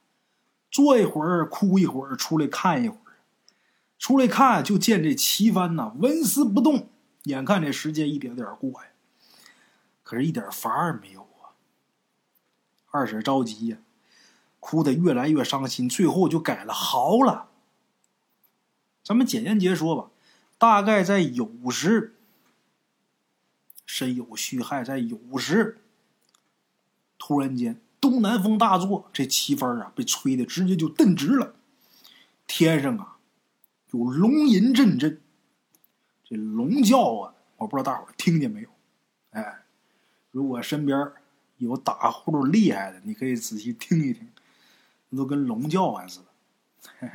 [0.71, 3.21] 坐一会儿哭一会儿，出来看一会儿，
[3.99, 6.89] 出来看就见这旗幡呐纹丝不动，
[7.25, 8.89] 眼看这时间一点点过呀。
[10.03, 11.53] 可是，一点法儿没有啊！
[12.91, 13.77] 二婶着急呀，
[14.59, 17.51] 哭得越来越伤心，最后就改了嚎了。
[19.05, 20.09] 咱们简言结说吧，
[20.57, 22.15] 大概在酉时，
[23.87, 25.79] 身有虚害，在酉时，
[27.19, 31.55] 突然间东南风大作，这旗幡啊被吹的直接就蹬直了，
[32.47, 33.19] 天上啊
[33.91, 35.21] 有龙吟阵阵，
[36.25, 38.69] 这龙叫啊，我不知道大伙听见没有？
[39.31, 39.59] 哎。
[40.31, 41.13] 如果身边
[41.59, 44.27] 有打呼噜厉害的，你可以仔细听一听，
[45.11, 47.11] 那都跟龙叫唤似的。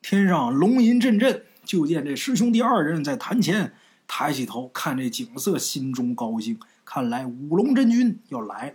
[0.00, 3.74] 天上龙吟阵阵，就见这师兄弟二人在坛前
[4.12, 6.58] 抬起头看这景色，心中高兴。
[6.84, 8.74] 看来五龙真君要来了。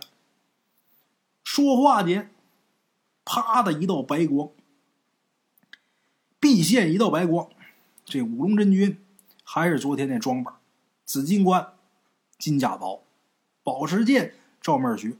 [1.44, 2.30] 说话间，
[3.22, 4.48] 啪的一道白光，
[6.40, 7.50] 毕现一道白光。
[8.06, 8.98] 这五龙真君
[9.44, 10.54] 还是昨天那装扮，
[11.04, 11.74] 紫金冠，
[12.38, 13.02] 金甲袍。
[13.62, 14.32] 宝石剑
[14.62, 15.18] 照面学。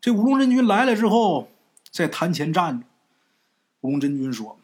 [0.00, 1.48] 这五龙真君来了之后，
[1.92, 2.86] 在坛前站着。
[3.82, 4.58] 五龙真君说：“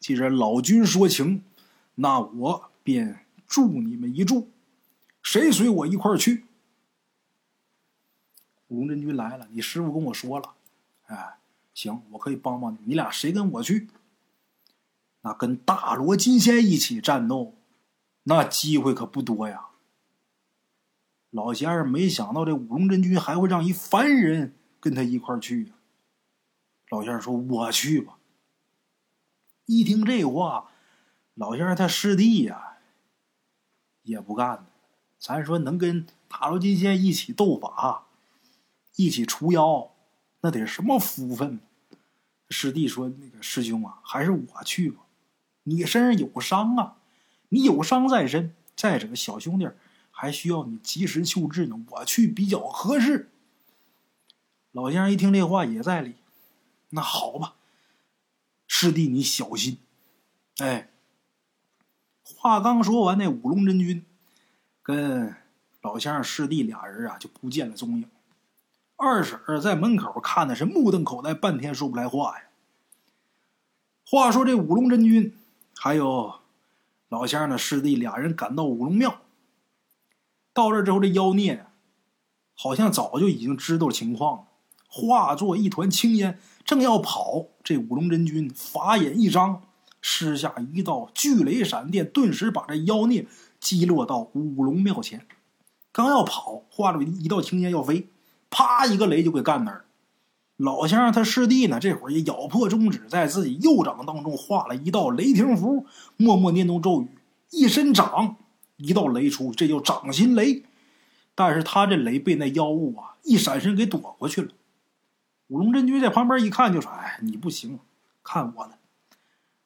[0.00, 1.44] 既然老君说情，
[1.96, 4.52] 那我便助你们一助。
[5.20, 6.44] 谁随我一块儿去？”
[8.68, 10.54] 五龙真君来了，你师傅跟我说了，
[11.06, 11.38] 哎，
[11.74, 12.78] 行，我可以帮帮你。
[12.84, 13.88] 你俩谁跟我去？
[15.22, 17.54] 那跟大罗金仙一起战斗，
[18.24, 19.68] 那机会可不多呀。
[21.30, 25.72] 老仙儿没想到这五龙真君还会让一凡人跟他一块儿去。
[26.90, 28.18] 老仙儿说：“我去吧。”
[29.66, 30.70] 一听这话，
[31.34, 32.73] 老先生他师弟呀
[34.04, 34.66] 也不干了。
[35.18, 38.06] 咱说能跟塔罗金仙一起斗法，
[38.94, 39.90] 一起除妖，
[40.40, 41.58] 那得什么福分？
[42.48, 45.02] 师弟说：“那个师兄啊，还是我去吧。
[45.64, 46.96] 你身上有伤啊，
[47.48, 48.54] 你有伤在身。
[48.76, 49.68] 再者，小兄弟。”
[50.16, 53.32] 还需要你及时救治呢，我去比较合适。
[54.70, 56.14] 老先生一听这话也在理，
[56.90, 57.56] 那好吧，
[58.68, 59.78] 师弟你小心。
[60.58, 60.88] 哎，
[62.24, 64.04] 话刚说完，那五龙真君
[64.82, 65.34] 跟
[65.82, 68.08] 老乡师弟俩人啊就不见了踪影。
[68.96, 72.44] 二婶在门口看的是目瞪口呆，半天说不来话呀。
[74.06, 75.36] 话说这五龙真君
[75.74, 76.34] 还有
[77.08, 79.20] 老乡的师弟俩人赶到五龙庙，
[80.52, 81.66] 到这之后，这妖孽
[82.54, 84.44] 好像早就已经知道情况了，
[84.88, 89.62] 化作一团青烟，正要跑，这五龙真君法眼一张，
[90.06, 93.26] 施下一道巨雷闪电，顿时把这妖孽
[93.58, 95.26] 击落到五龙庙前。
[95.92, 98.08] 刚要跑，化了一道青烟要飞，
[98.50, 99.86] 啪一个雷就给干那儿。
[100.58, 105.86] 老乡他师弟呢，这会儿也咬破中指，在自己右掌当中画了一道雷霆符，
[106.18, 107.08] 默默念动咒语，
[107.50, 108.36] 一伸掌，
[108.76, 110.64] 一道雷出，这叫掌心雷。
[111.34, 114.48] 但是他这雷被那妖物啊一闪身给躲过去了。
[115.48, 117.78] 五龙真君在旁边一看，就说：“哎，你不行，
[118.22, 118.72] 看我的。”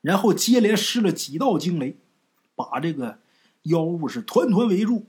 [0.08, 1.94] 然后接连施了几道惊雷，
[2.54, 3.18] 把这个
[3.64, 5.04] 妖物是团团围住。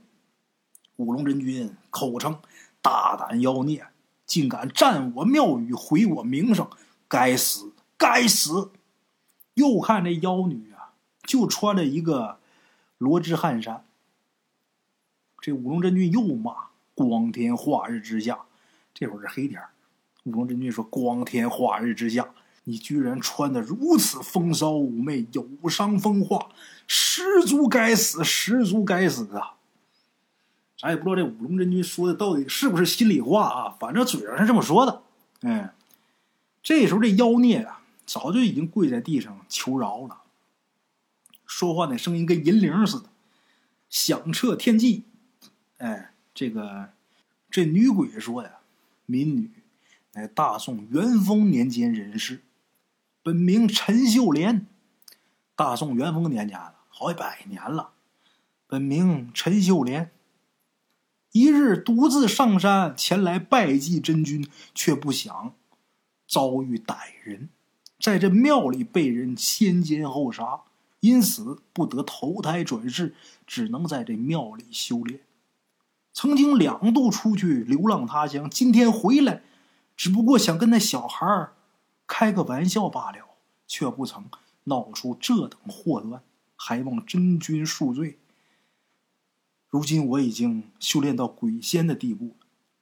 [0.98, 2.42] 五龙真君口称
[2.84, 3.88] ：“大胆妖孽！”
[4.28, 6.70] 竟敢占我庙宇，毁我名声！
[7.08, 8.72] 该死，该死！
[9.54, 10.92] 又看这妖女啊，
[11.24, 12.40] 就穿着一个
[12.98, 13.86] 罗织汗衫。
[15.40, 18.40] 这五龙真君又骂：“光天化日之下，
[18.94, 19.62] 这会儿是黑天。”
[20.26, 22.34] 五龙真君说：“光天化日之下，
[22.70, 26.50] 你居然穿的如此风骚妩媚，有伤风化，
[26.86, 29.56] 十足该死，十足该死啊！”
[30.78, 35.02] 咱也不知道这五龙真君说的到底是不是心里话啊，反正嘴上是这么说的。
[35.42, 35.74] 哎，
[36.62, 40.22] 这时候这妖孽啊，早就已经跪在地上求饶了，
[41.46, 43.10] 说话那声音跟银铃似的，
[43.90, 45.04] 响彻天际。
[45.80, 46.92] 哎，这个
[47.50, 48.52] 这女鬼说呀
[49.08, 49.50] ：“民女
[50.14, 52.42] 乃大宋元丰年间人士，
[53.30, 54.66] 本名陈秀莲。
[55.56, 57.92] 大宋元丰年间了，好几百年了，
[58.66, 60.10] 本名陈秀莲。”
[61.32, 65.54] 一日独自上山前来拜祭真君，却不想
[66.28, 67.50] 遭遇歹人，
[68.00, 70.62] 在这庙里被人先奸后杀，
[71.02, 73.14] 因此不得投胎转世，
[73.46, 75.20] 只能在这庙里修炼。
[76.14, 79.44] 曾经两度出去流浪他乡，今天回来，
[79.96, 81.50] 只不过想跟那小孩
[82.10, 83.24] 开个玩笑罢了，
[83.68, 84.26] 却不曾
[84.64, 86.24] 闹出这等祸端，
[86.56, 88.18] 还望真君恕罪。
[89.70, 92.36] 如今我已经修炼到鬼仙的地步。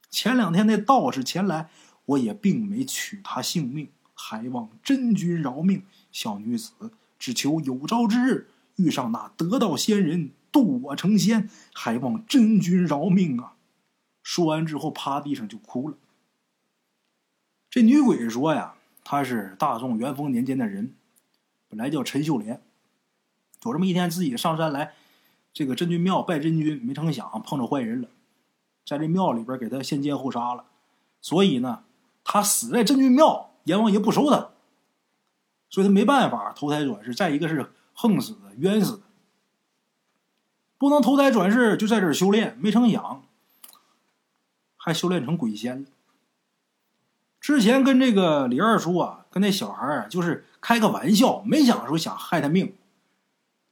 [0.09, 1.69] 前两天那道士前来，
[2.05, 5.83] 我也并没取他性命，还望真君饶命。
[6.13, 6.71] 小女子
[7.19, 13.57] 只求有朝之日遇上那得道仙人，渡我成仙，还望真君饶命啊！
[14.23, 15.97] 说完之后，趴地上就哭了。
[17.69, 18.76] 这女鬼说呀，
[19.09, 20.93] 他是大宋元丰年间的人，
[21.69, 22.61] 本来叫陈秀莲。
[23.63, 24.95] 有这么一天，自己上山来。
[25.53, 28.09] 这个真君庙拜真君，没成想碰着坏人了，
[28.85, 30.65] 在这庙里边给他先奸后杀了，
[31.21, 31.85] 所以呢，
[32.25, 34.49] 他死在真君庙，阎王爷不收他，
[35.69, 37.15] 所以他没办法投胎转世。
[37.15, 39.03] 再一个是横死的、冤死的，
[40.77, 42.57] 不能投胎转世，就在这儿修炼。
[42.59, 43.23] 没成想，
[44.75, 45.87] 还修炼成鬼仙了。
[47.47, 52.75] 之前跟这个李二叔啊，跟那小孩啊，就是开个玩笑，没想说想害他命。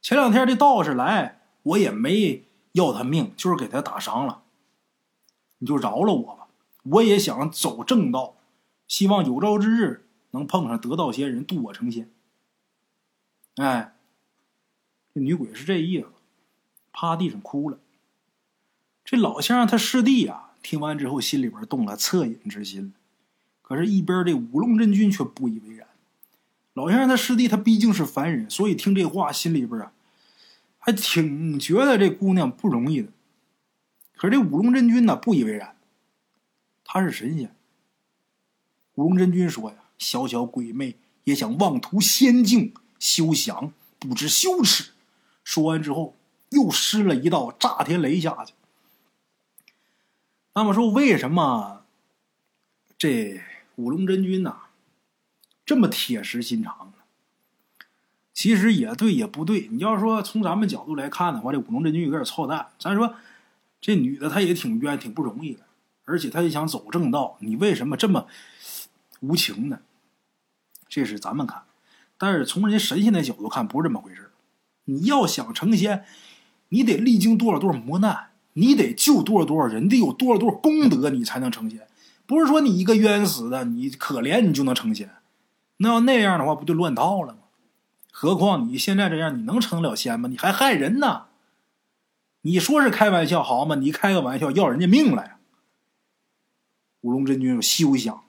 [0.00, 1.42] 前两天这道士来。
[1.62, 4.42] 我也没要他命，就是给他打伤了。
[5.58, 6.46] 你就饶了我吧，
[6.84, 8.36] 我也想走正道，
[8.86, 12.08] 希望有朝之日能碰上得道仙人渡我成仙。
[13.56, 13.96] 哎，
[15.12, 16.06] 这女鬼是这意思，
[16.92, 17.78] 趴地上哭了。
[19.04, 22.94] 这老先生他师弟啊，听完之后心里边动了恻隐之心，
[23.68, 25.88] 可是，一边这五龙真君却不以为然。
[26.74, 29.92] 老先生他师弟他毕竟是凡人，所以听这话心里边啊。
[30.78, 33.08] 还挺觉得这姑娘不容易的，
[34.14, 35.74] 可是这五龙真君呢不以为然，
[36.84, 37.52] 他是神仙。
[38.94, 40.94] 五龙真君说呀：“小小鬼魅
[41.24, 44.92] 也想妄图仙境，休想，不知羞耻。”
[45.42, 46.14] 说完之后，
[46.50, 48.54] 又施了一道炸天雷下去。
[50.54, 51.84] 那么说，为什么
[52.96, 53.40] 这
[53.76, 54.56] 五龙真君呐
[55.64, 56.92] 这么铁石心肠？
[58.32, 62.68] 其实也对也不对，你要说从咱们角度来看的话，这五龙真君有点操蛋。
[62.78, 63.14] 咱说
[63.80, 65.60] 这女的她也挺冤，挺不容易的，
[66.04, 68.26] 而且她也想走正道，你为什么这么
[69.20, 69.80] 无情呢？
[70.86, 71.62] 这是咱们看，
[72.18, 74.30] 但是从人家神仙的角度看，不是这么回事
[74.84, 76.04] 你要想成仙，
[76.68, 81.88] 你得历经多少多少磨难，你得救多少多少人，得有多少多少功德，你才能成仙。
[82.26, 85.10] 不是说你一个冤死的，你可怜你就能成仙。
[85.78, 87.40] 那要那样的话，不就乱套了吗？
[88.10, 90.28] 何况你现在这样，你能成了仙吗？
[90.28, 91.26] 你还害人呢！
[92.42, 93.74] 你说是开玩笑好吗？
[93.76, 95.36] 你开个玩笑要人家命来？
[97.02, 97.10] 五！
[97.12, 98.24] 龙真君有休想，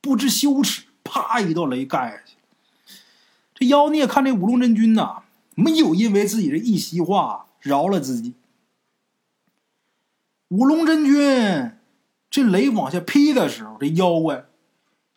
[0.00, 2.36] 不知羞耻，啪一道雷盖下去。
[3.54, 8.34] 这妖孽看这五龙真君呐，没有因为自己的一席话饶了自己。
[10.48, 11.72] 五龙真君
[12.34, 14.46] 这雷往下劈的时候，这妖怪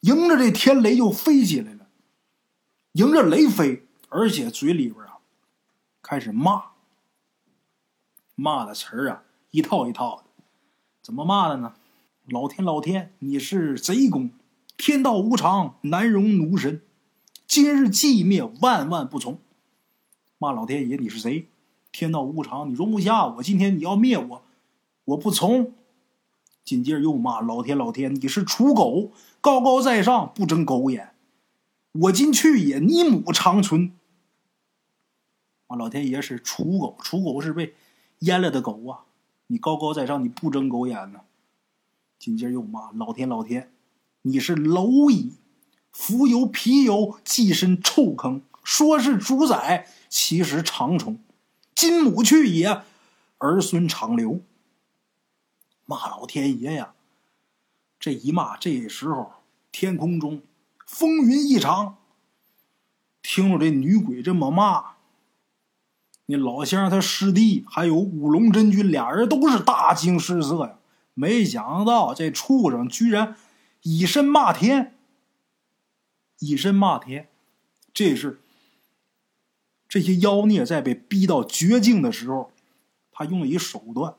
[0.01, 1.87] 迎着这天雷就飞起来了，
[2.91, 5.17] 迎着雷飞，而且嘴里边啊
[6.03, 6.65] 开始骂，
[8.35, 10.43] 骂的词儿啊一套一套的，
[11.01, 11.73] 怎么骂的呢？
[12.27, 14.29] 老天老天，你是贼公，
[14.77, 16.83] 天道无常，难容奴神。
[17.47, 19.39] 今日寂灭，万万不从。
[20.37, 21.47] 骂老天爷，你是谁？
[21.91, 23.41] 天道无常，你容不下我。
[23.41, 24.43] 今天你要灭我，
[25.05, 25.73] 我不从。
[26.67, 31.13] 紧接着又骂老天老天，你是刍狗，高高在上，不睁狗眼。
[31.93, 33.93] 我今去也，你母长存。
[35.67, 37.73] 啊老天爷是刍狗，刍狗是被
[38.19, 39.05] 阉了的狗啊！
[39.47, 41.21] 你高高在上，你不睁狗眼呢？
[42.19, 43.71] 紧接着又骂老天老天，
[44.23, 45.35] 你是蝼蚁。
[45.93, 48.41] 浮游皮油，寄身臭坑。
[48.61, 51.17] 说是主宰，其实长虫。
[51.73, 52.81] 金母去也，
[53.37, 54.41] 儿孙长留。
[55.87, 56.93] 骂老天爷呀！
[57.99, 59.31] 这一骂，这时候
[59.71, 60.43] 天空中
[60.85, 61.97] 风云异常。
[63.23, 64.97] 听着这女鬼这么骂，
[66.27, 70.77] 那老先生他师弟还有五龙真君俩人都是大惊失色呀！
[71.13, 73.35] 没想到这畜生居然
[73.81, 74.93] 以身骂天。
[76.39, 77.27] 以身骂天，
[77.93, 78.39] 这是
[79.89, 82.51] 这些妖孽在被逼到绝境的时候，
[83.11, 84.13] 他用了一手段。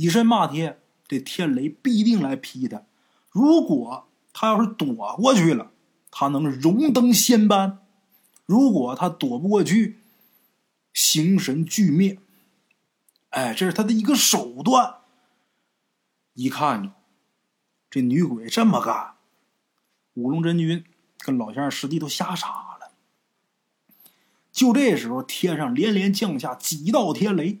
[0.00, 2.84] 以身骂天，这天雷必定来劈他。
[3.28, 5.72] 如果他要是躲过去了，
[6.10, 7.80] 他能荣登仙班；
[8.46, 9.98] 如果他躲不过去，
[10.94, 12.18] 形神俱灭。
[13.28, 15.00] 哎，这是他的一个手段。
[16.32, 16.94] 一看
[17.90, 19.16] 这女鬼这么干。
[20.14, 20.82] 五龙真君
[21.18, 22.48] 跟老先生师弟都吓傻
[22.80, 22.92] 了。
[24.50, 27.60] 就这时候，天上连连降下几道天雷，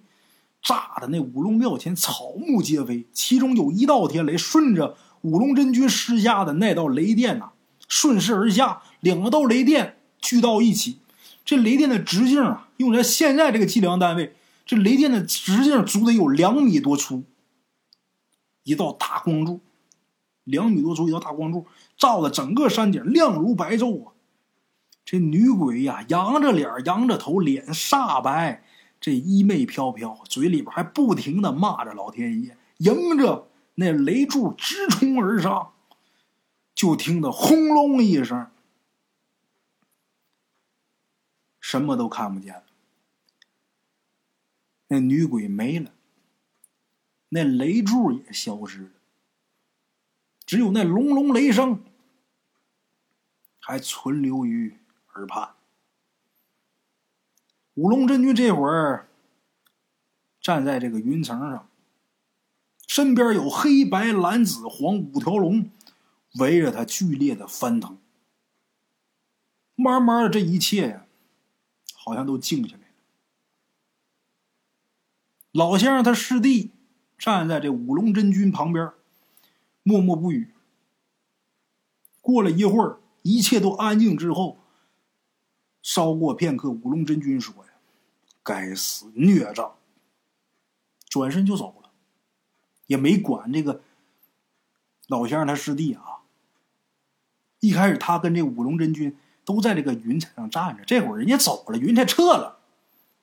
[0.62, 3.06] 炸的那五龙庙前草木皆飞。
[3.12, 7.50] 其中有一道天雷顺着五龙真君施下的那道雷电呐，
[7.88, 10.98] 顺势而下，两道雷电聚到一起。
[11.44, 14.34] 这雷电的直径啊，用在现在这个计量单位，
[14.64, 17.24] 这雷电的直径足得有两米多粗。
[18.62, 19.60] 一道大光柱，
[20.44, 21.66] 两米多粗一道大光柱。
[21.96, 24.12] 照的整个山顶亮如白昼啊！
[25.04, 28.62] 这女鬼呀，扬着脸，扬着头，脸煞白，
[29.00, 35.72] 这衣袂飘飘，嘴里边还不停的骂着老天爷，迎着那雷柱直冲而上。
[36.74, 38.50] 就听得轰隆一声，
[41.60, 42.64] 什么都看不见了。
[44.88, 45.92] 那女鬼没了，
[47.30, 48.90] 那雷柱也消失了，
[50.46, 51.84] 只有那隆隆雷声。
[53.60, 54.78] 还存留于
[55.14, 55.54] 耳畔。
[57.80, 59.08] 五龙真君这会儿
[60.38, 61.70] 站在这个云层上，
[62.86, 65.70] 身边有黑白蓝紫黄五条龙
[66.38, 67.96] 围着他剧烈的翻腾。
[69.76, 71.06] 慢慢的，这一切呀，
[71.94, 72.88] 好像都静下来了。
[75.52, 76.72] 老先生他师弟
[77.16, 78.92] 站在这五龙真君旁边，
[79.82, 80.52] 默默不语。
[82.20, 83.00] 过了一会儿。
[83.22, 84.60] 一切都安静之后，
[85.82, 87.69] 稍过片刻，五龙真君说：“呀，
[88.42, 89.76] 该死孽障！”
[91.08, 91.90] 转身就走了，
[92.86, 93.82] 也没管这个
[95.08, 96.22] 老先生他师弟啊。
[97.58, 102.60] 一开始他跟这五龙真君都在这个云彩上站着，这会儿人家走了，云彩撤了，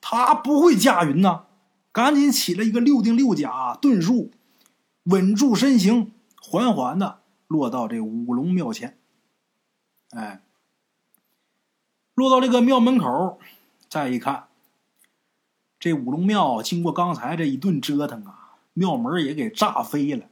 [0.02, 1.46] 他不会驾云呐，
[1.92, 4.32] 赶紧起了一个六丁六甲遁术，
[5.04, 6.12] 稳住身形，
[6.42, 9.00] 缓缓的落到这五龙庙前。
[10.12, 10.44] 哎，
[12.14, 13.40] 落到这个庙门口，
[13.90, 14.50] 再一看，
[15.80, 20.28] 这五龙庙经过刚才这一顿折腾啊，庙门也给炸飞了。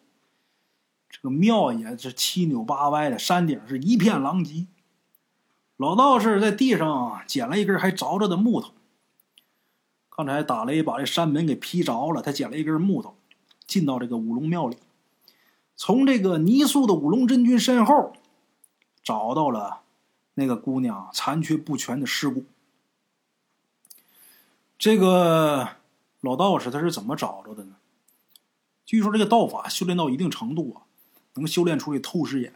[1.10, 4.68] 这个庙也是七扭八歪的，山顶是一片狼藉。
[5.78, 8.72] 老道士在地上捡了一根还着着的木头，
[10.10, 13.16] 刚才打雷把这山门给劈着了，他捡了一根木头，
[13.66, 14.78] 进到这个五龙庙里，
[15.76, 18.14] 从这个泥塑的五龙真君身后。
[19.04, 19.82] 找到了
[20.34, 22.44] 那个姑娘残缺不全的尸骨。
[24.78, 25.78] 这个
[26.22, 27.76] 老道士他是怎么找着的呢？
[28.86, 30.86] 据说这个道法修炼到一定程度啊，
[31.34, 32.54] 能修炼出这透视眼，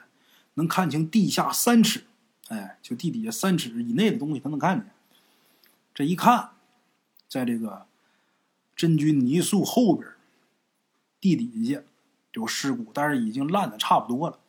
[0.55, 2.05] 能看清地下三尺，
[2.49, 4.91] 哎，就地底下三尺以内的东西他能看见。
[5.93, 6.51] 这一看，
[7.27, 7.87] 在这个
[8.75, 10.07] 真君泥塑后边
[11.19, 11.81] 地底下
[12.33, 14.39] 有尸骨，但是已经烂的差不多了，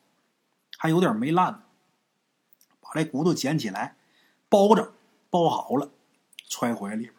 [0.77, 1.63] 还有点没烂。
[2.79, 3.95] 把这骨头捡起来，
[4.49, 4.93] 包着，
[5.29, 5.89] 包好了，
[6.47, 7.13] 揣怀里边。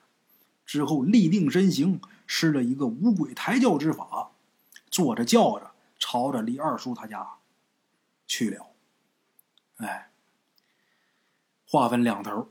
[0.73, 4.31] 之后立定身形，施了一个五鬼抬轿之法，
[4.89, 5.67] 坐着轿子，
[5.99, 7.35] 朝着李二叔他家
[8.27, 8.69] 去了。
[9.77, 10.11] 哎，
[11.69, 12.49] 话分两头。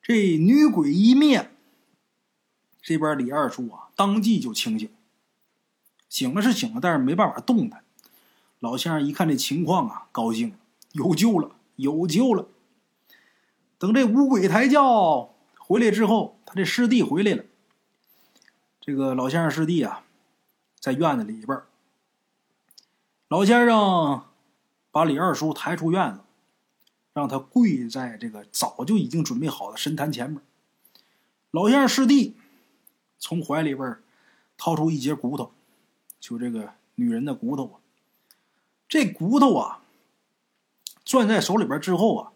[0.00, 1.50] 这女鬼一灭，
[2.80, 4.88] 这边李二叔啊，当即就清醒。
[6.08, 7.82] 醒了是醒了，但是没办法动弹。
[8.60, 10.56] 老先生一看这情况啊，高兴了，
[10.92, 12.46] 有救了，有救了。
[13.78, 17.44] 等这五鬼抬轿回来之后，这师弟回来了。
[18.80, 20.04] 这个老先生师弟啊，
[20.78, 21.60] 在院子里边。
[23.28, 24.24] 老先生
[24.90, 26.20] 把李二叔抬出院子，
[27.12, 30.40] 让他跪在这个早就已经准备好的神坛前面。
[31.50, 32.36] 老先生师弟
[33.18, 33.96] 从怀里边
[34.56, 35.52] 掏出一截骨头。
[36.20, 37.76] 就这个女人的骨头啊，
[38.88, 39.82] 这骨头啊，
[41.04, 42.32] 攥在手里边之后啊，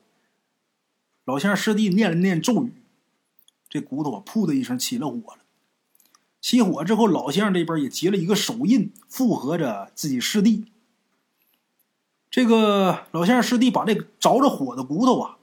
[1.24, 2.73] 老先生师弟念了念咒语，
[3.69, 5.43] 这骨头啊，噗的一声起了火了。
[6.40, 10.73] 起火之后，老先生这边也结了一个手印，附合着自己师弟。
[12.31, 15.39] 这个老先生师弟把这个着着火的骨头啊，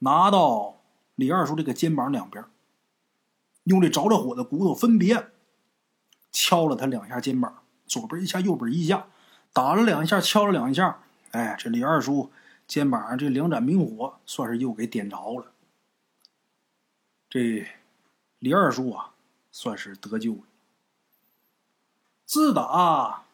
[0.00, 0.80] 拿到
[1.14, 2.44] 李二叔这个肩膀两边，
[3.64, 5.28] 用这着着火的骨头分别。
[6.30, 9.06] 敲了他两下肩膀，左边一下，右边一下，
[9.52, 11.00] 打了两下，敲了两下。
[11.30, 12.30] 哎，这李二叔
[12.66, 15.52] 肩膀上这两盏明火算是又给点着了。
[17.28, 17.66] 这
[18.38, 19.14] 李二叔啊，
[19.50, 20.40] 算是得救了。
[22.24, 23.24] 自打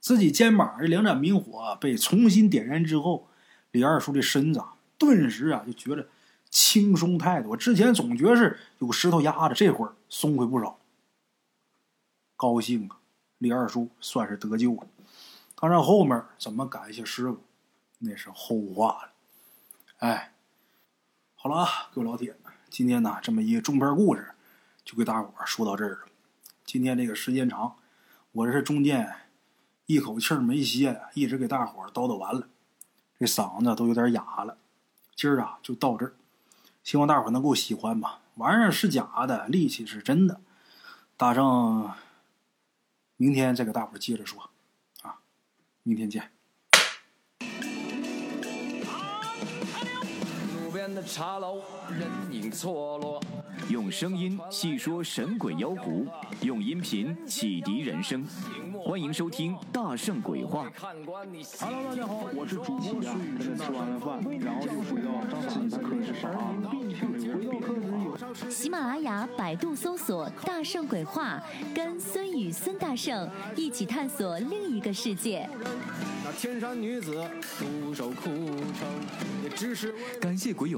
[0.00, 3.28] 自己肩膀这两盏明火被重新点燃之后，
[3.70, 6.08] 李二叔的身子啊顿时啊就觉得
[6.50, 7.56] 轻松太多。
[7.56, 10.78] 之前总觉得是有石头压着，这会儿松快不少。
[12.36, 12.98] 高兴啊！
[13.38, 14.86] 李二叔算是得救了。
[15.56, 17.42] 当然，后面怎么感谢师傅，
[17.98, 19.12] 那是后话了。
[19.98, 20.32] 哎，
[21.34, 22.36] 好了，各位老铁，
[22.70, 24.32] 今天呢这么一个中篇故事，
[24.84, 25.98] 就给大伙说到这儿了。
[26.64, 27.76] 今天这个时间长，
[28.32, 29.14] 我这是中间
[29.86, 32.48] 一口气儿没歇，一直给大伙叨叨完了，
[33.18, 34.58] 这嗓子都有点哑了。
[35.14, 36.14] 今儿啊就到这儿，
[36.84, 38.20] 希望大伙能够喜欢吧。
[38.34, 40.40] 玩意儿是假的，力气是真的。
[41.16, 41.90] 大圣。
[43.20, 44.48] 明天再给大伙儿接着说，
[45.02, 45.18] 啊，
[45.82, 46.30] 明天见。
[53.68, 56.06] 用声音细说神鬼妖狐，
[56.42, 58.24] 用音频启迪人生。
[58.80, 60.66] 欢迎收听《大圣鬼话》。
[61.60, 66.32] Hello，大家好，我是主播孙宇，跟吃完了饭，然后就回到自己的课室上
[66.62, 71.42] 课喜马拉雅、百度搜索“大圣鬼话”，
[71.74, 75.48] 跟孙宇、孙大圣一起探索另一个世界。
[76.24, 77.12] 那天山女子
[77.58, 78.88] 独守空城，
[79.42, 80.77] 也只是感谢鬼友